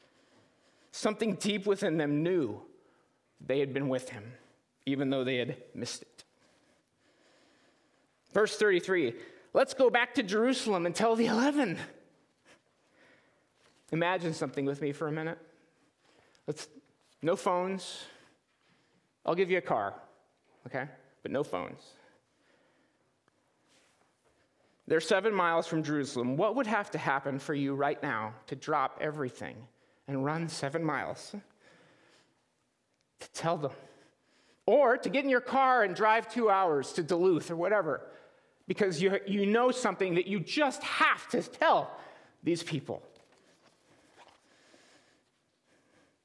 Something 0.91 1.35
deep 1.35 1.65
within 1.65 1.97
them 1.97 2.23
knew 2.23 2.61
they 3.45 3.59
had 3.59 3.73
been 3.73 3.87
with 3.87 4.09
him, 4.09 4.33
even 4.85 5.09
though 5.09 5.23
they 5.23 5.37
had 5.37 5.57
missed 5.75 6.01
it. 6.01 6.23
Verse 8.33 8.57
33 8.57 9.13
Let's 9.53 9.73
go 9.73 9.89
back 9.89 10.13
to 10.15 10.23
Jerusalem 10.23 10.85
and 10.85 10.93
tell 10.93 11.15
the 11.15 11.27
eleven. 11.27 11.77
Imagine 13.91 14.33
something 14.33 14.65
with 14.65 14.81
me 14.81 14.91
for 14.91 15.07
a 15.07 15.11
minute. 15.11 15.37
Let's, 16.45 16.67
no 17.21 17.35
phones. 17.35 18.05
I'll 19.25 19.35
give 19.35 19.49
you 19.49 19.57
a 19.57 19.61
car, 19.61 19.93
okay? 20.65 20.85
But 21.23 21.31
no 21.31 21.43
phones. 21.43 21.81
They're 24.87 25.01
seven 25.01 25.33
miles 25.33 25.67
from 25.67 25.83
Jerusalem. 25.83 26.37
What 26.37 26.55
would 26.55 26.67
have 26.67 26.91
to 26.91 26.97
happen 26.97 27.39
for 27.39 27.53
you 27.53 27.75
right 27.75 28.01
now 28.01 28.33
to 28.47 28.55
drop 28.55 28.99
everything 29.01 29.57
and 30.07 30.23
run 30.23 30.47
seven 30.47 30.83
miles? 30.83 31.35
To 33.19 33.31
tell 33.31 33.57
them. 33.57 33.71
Or 34.65 34.97
to 34.97 35.09
get 35.09 35.23
in 35.23 35.29
your 35.29 35.41
car 35.41 35.83
and 35.83 35.93
drive 35.95 36.31
two 36.31 36.49
hours 36.49 36.93
to 36.93 37.03
Duluth 37.03 37.51
or 37.51 37.57
whatever, 37.57 38.01
because 38.67 39.01
you, 39.01 39.19
you 39.25 39.45
know 39.45 39.71
something 39.71 40.15
that 40.15 40.27
you 40.27 40.39
just 40.39 40.83
have 40.83 41.27
to 41.29 41.41
tell 41.41 41.91
these 42.43 42.63
people. 42.63 43.01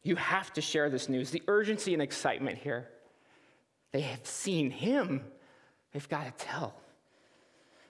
You 0.03 0.17
have 0.17 0.53
to 0.55 0.61
share 0.61 0.91
this 0.91 1.09
news. 1.09 1.31
The 1.31 1.43
urgency 1.47 1.93
and 1.93 2.03
excitement 2.03 2.59
here. 2.59 2.89
They 3.93 4.01
have 4.01 4.27
seen 4.27 4.71
him, 4.71 5.23
they've 5.93 6.09
got 6.09 6.25
to 6.25 6.45
tell. 6.45 6.75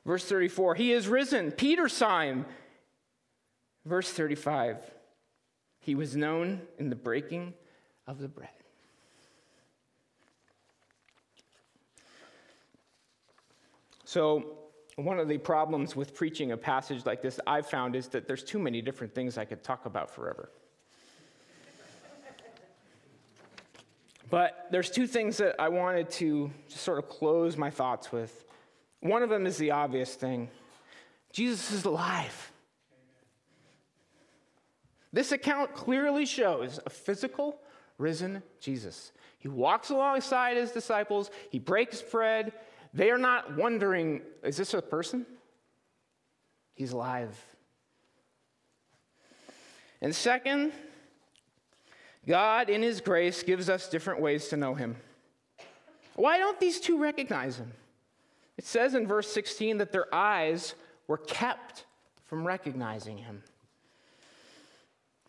Verse 0.05 0.25
34, 0.25 0.75
he 0.75 0.93
is 0.93 1.07
risen. 1.07 1.53
Peter 1.53 1.89
saw 1.89 2.23
him. 2.23 2.45
Verse 3.85 4.11
35, 4.11 4.79
he 5.81 5.95
was 5.95 6.17
known 6.17 6.61
in 6.79 6.89
the 6.89 6.97
breaking 6.97 7.55
of 8.07 8.19
the 8.19 8.29
bread. 8.29 8.51
So, 14.05 14.59
one 14.97 15.19
of 15.19 15.27
the 15.27 15.39
problems 15.39 15.97
with 15.97 16.15
preaching 16.15 16.53
a 16.53 16.57
passage 16.57 17.07
like 17.07 17.23
this 17.23 17.41
I've 17.47 17.67
found 17.67 17.97
is 17.97 18.09
that 18.09 18.27
there's 18.27 18.45
too 18.45 18.59
many 18.59 18.83
different 18.83 19.15
things 19.15 19.39
I 19.39 19.45
could 19.45 19.65
talk 19.65 19.87
about 19.87 20.11
forever. 20.11 20.51
But 24.33 24.67
there's 24.71 24.89
two 24.89 25.07
things 25.07 25.37
that 25.37 25.57
I 25.61 25.69
wanted 25.69 26.09
to 26.13 26.51
just 26.67 26.83
sort 26.83 26.97
of 26.99 27.07
close 27.07 27.59
my 27.59 27.69
thoughts 27.69 28.11
with. 28.11 28.47
One 29.01 29.23
of 29.23 29.29
them 29.29 29.45
is 29.45 29.59
the 29.59 29.73
obvious 29.73 30.15
thing 30.15 30.49
Jesus 31.33 31.71
is 31.71 31.85
alive. 31.85 32.51
This 35.13 35.33
account 35.33 35.75
clearly 35.75 36.25
shows 36.25 36.81
a 36.87 36.89
physical, 36.89 37.59
risen 37.99 38.43
Jesus. 38.59 39.13
He 39.39 39.49
walks 39.49 39.91
alongside 39.91 40.57
his 40.57 40.73
disciples, 40.73 41.31
he 41.51 41.59
breaks 41.59 42.01
bread. 42.01 42.55
They 42.95 43.11
are 43.11 43.19
not 43.19 43.55
wondering, 43.55 44.23
is 44.43 44.57
this 44.57 44.73
a 44.73 44.81
person? 44.81 45.27
He's 46.75 46.93
alive. 46.93 47.39
And 50.01 50.15
second, 50.15 50.73
God, 52.27 52.71
in 52.71 52.83
his 52.83 53.01
grace, 53.01 53.43
gives 53.43 53.69
us 53.69 53.89
different 53.89 54.21
ways 54.21 54.49
to 54.49 54.57
know 54.57 54.75
him. 54.75 54.97
Why 56.15 56.39
don't 56.39 56.61
these 56.61 56.79
two 56.79 56.99
recognize 56.99 57.57
him? 57.57 57.73
It 58.57 58.65
says 58.65 58.95
in 58.95 59.07
verse 59.07 59.31
16 59.33 59.79
that 59.79 59.93
their 59.93 60.13
eyes 60.15 60.75
were 61.09 61.19
kept 61.19 61.85
from 62.25 62.47
recognizing 62.47 63.19
him. 63.19 63.43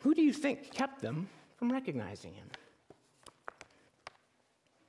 Who 0.02 0.14
do 0.14 0.22
you 0.22 0.34
think 0.34 0.74
kept 0.74 1.02
them 1.02 1.30
from 1.58 1.72
recognizing 1.72 2.34
him? 2.34 2.48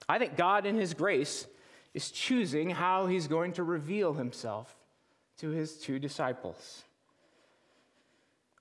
I 0.09 0.19
think 0.19 0.37
God, 0.37 0.67
in 0.67 0.77
his 0.77 0.93
grace, 0.93 1.47
is 1.95 2.11
choosing 2.11 2.71
how 2.71 3.07
he's 3.07 3.29
going 3.29 3.53
to 3.55 3.63
reveal 3.63 4.13
himself 4.13 4.77
to 5.39 5.51
his 5.51 5.79
two 5.79 5.99
disciples. 5.99 6.85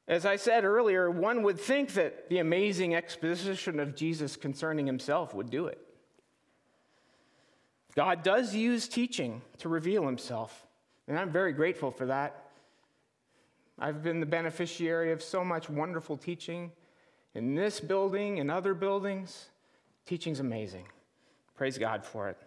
As 0.07 0.25
I 0.25 0.35
said 0.35 0.65
earlier, 0.65 1.09
one 1.09 1.43
would 1.43 1.59
think 1.59 1.93
that 1.93 2.29
the 2.29 2.39
amazing 2.39 2.93
exposition 2.93 3.79
of 3.79 3.95
Jesus 3.95 4.35
concerning 4.35 4.85
himself 4.85 5.33
would 5.33 5.49
do 5.49 5.67
it. 5.67 5.79
God 7.95 8.23
does 8.23 8.53
use 8.53 8.87
teaching 8.87 9.41
to 9.59 9.69
reveal 9.69 10.05
himself, 10.05 10.65
and 11.07 11.17
I'm 11.17 11.29
very 11.29 11.53
grateful 11.53 11.91
for 11.91 12.07
that. 12.07 12.49
I've 13.79 14.03
been 14.03 14.19
the 14.19 14.25
beneficiary 14.25 15.11
of 15.11 15.21
so 15.21 15.43
much 15.43 15.69
wonderful 15.69 16.17
teaching 16.17 16.71
in 17.33 17.55
this 17.55 17.79
building 17.79 18.39
and 18.39 18.51
other 18.51 18.73
buildings. 18.73 19.49
Teaching's 20.05 20.39
amazing. 20.39 20.85
Praise 21.55 21.77
God 21.77 22.03
for 22.03 22.29
it. 22.29 22.37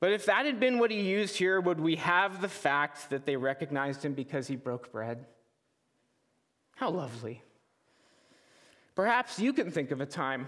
But 0.00 0.12
if 0.12 0.26
that 0.26 0.46
had 0.46 0.60
been 0.60 0.78
what 0.78 0.90
he 0.90 1.00
used 1.00 1.36
here, 1.36 1.60
would 1.60 1.80
we 1.80 1.96
have 1.96 2.40
the 2.40 2.48
fact 2.48 3.10
that 3.10 3.26
they 3.26 3.36
recognized 3.36 4.04
him 4.04 4.14
because 4.14 4.46
he 4.46 4.56
broke 4.56 4.92
bread? 4.92 5.26
How 6.78 6.90
lovely. 6.90 7.42
Perhaps 8.94 9.40
you 9.40 9.52
can 9.52 9.72
think 9.72 9.90
of 9.90 10.00
a 10.00 10.06
time 10.06 10.46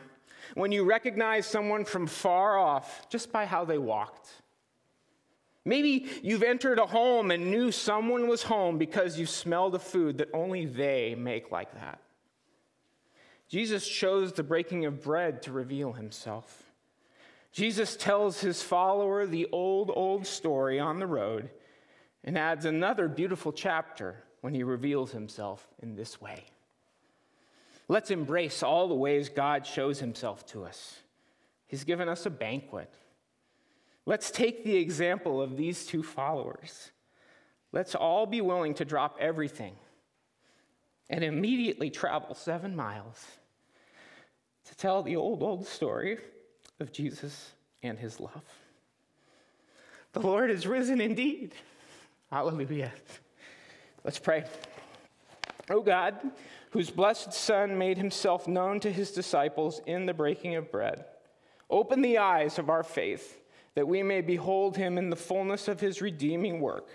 when 0.54 0.70
you 0.70 0.84
recognize 0.84 1.44
someone 1.44 1.84
from 1.84 2.06
far 2.06 2.56
off 2.56 3.08
just 3.08 3.32
by 3.32 3.46
how 3.46 3.64
they 3.64 3.78
walked. 3.78 4.30
Maybe 5.64 6.06
you've 6.22 6.44
entered 6.44 6.78
a 6.78 6.86
home 6.86 7.32
and 7.32 7.50
knew 7.50 7.72
someone 7.72 8.28
was 8.28 8.44
home 8.44 8.78
because 8.78 9.18
you 9.18 9.26
smelled 9.26 9.74
a 9.74 9.80
food 9.80 10.18
that 10.18 10.28
only 10.32 10.66
they 10.66 11.16
make 11.18 11.50
like 11.50 11.74
that. 11.74 12.00
Jesus 13.48 13.88
chose 13.88 14.32
the 14.32 14.44
breaking 14.44 14.84
of 14.84 15.02
bread 15.02 15.42
to 15.42 15.52
reveal 15.52 15.94
himself. 15.94 16.70
Jesus 17.50 17.96
tells 17.96 18.40
his 18.40 18.62
follower 18.62 19.26
the 19.26 19.48
old, 19.50 19.90
old 19.92 20.28
story 20.28 20.78
on 20.78 21.00
the 21.00 21.08
road 21.08 21.50
and 22.22 22.38
adds 22.38 22.66
another 22.66 23.08
beautiful 23.08 23.52
chapter 23.52 24.22
when 24.40 24.54
he 24.54 24.62
reveals 24.62 25.12
himself 25.12 25.66
in 25.82 25.96
this 25.96 26.20
way. 26.20 26.44
Let's 27.88 28.10
embrace 28.10 28.62
all 28.62 28.88
the 28.88 28.94
ways 28.94 29.28
God 29.28 29.66
shows 29.66 29.98
himself 29.98 30.46
to 30.46 30.64
us. 30.64 30.96
He's 31.66 31.84
given 31.84 32.08
us 32.08 32.24
a 32.26 32.30
banquet. 32.30 32.92
Let's 34.06 34.30
take 34.30 34.64
the 34.64 34.76
example 34.76 35.42
of 35.42 35.56
these 35.56 35.86
two 35.86 36.02
followers. 36.02 36.90
Let's 37.72 37.94
all 37.94 38.26
be 38.26 38.40
willing 38.40 38.74
to 38.74 38.84
drop 38.84 39.16
everything 39.20 39.74
and 41.08 41.24
immediately 41.24 41.90
travel 41.90 42.34
seven 42.34 42.74
miles 42.74 43.24
to 44.66 44.76
tell 44.76 45.02
the 45.02 45.16
old, 45.16 45.42
old 45.42 45.66
story 45.66 46.18
of 46.78 46.92
Jesus 46.92 47.52
and 47.82 47.98
his 47.98 48.20
love. 48.20 48.44
The 50.12 50.20
Lord 50.20 50.50
is 50.50 50.66
risen 50.66 51.00
indeed. 51.00 51.54
Hallelujah. 52.30 52.92
Let's 54.04 54.18
pray. 54.18 54.44
O 55.68 55.82
God, 55.82 56.18
whose 56.70 56.90
blessed 56.90 57.32
Son 57.32 57.78
made 57.78 57.98
himself 57.98 58.48
known 58.48 58.80
to 58.80 58.92
his 58.92 59.10
disciples 59.12 59.80
in 59.86 60.06
the 60.06 60.14
breaking 60.14 60.56
of 60.56 60.70
bread, 60.70 61.04
open 61.68 62.02
the 62.02 62.18
eyes 62.18 62.58
of 62.58 62.70
our 62.70 62.82
faith 62.82 63.40
that 63.74 63.86
we 63.86 64.02
may 64.02 64.20
behold 64.20 64.76
him 64.76 64.98
in 64.98 65.10
the 65.10 65.16
fullness 65.16 65.68
of 65.68 65.80
his 65.80 66.02
redeeming 66.02 66.60
work, 66.60 66.88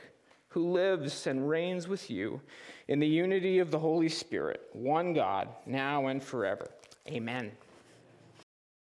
who 0.50 0.72
lives 0.72 1.28
and 1.28 1.50
reigns 1.50 1.88
with 1.88 2.10
you 2.10 2.42
in 2.88 3.00
the 3.00 3.08
unity 3.08 3.60
of 3.60 3.72
the 3.72 3.80
Holy 3.80 4.10
Spirit, 4.10 4.62
one 4.74 5.14
God, 5.14 5.50
now 5.66 6.08
and 6.08 6.24
forever. 6.24 6.70
Amen. 7.08 7.52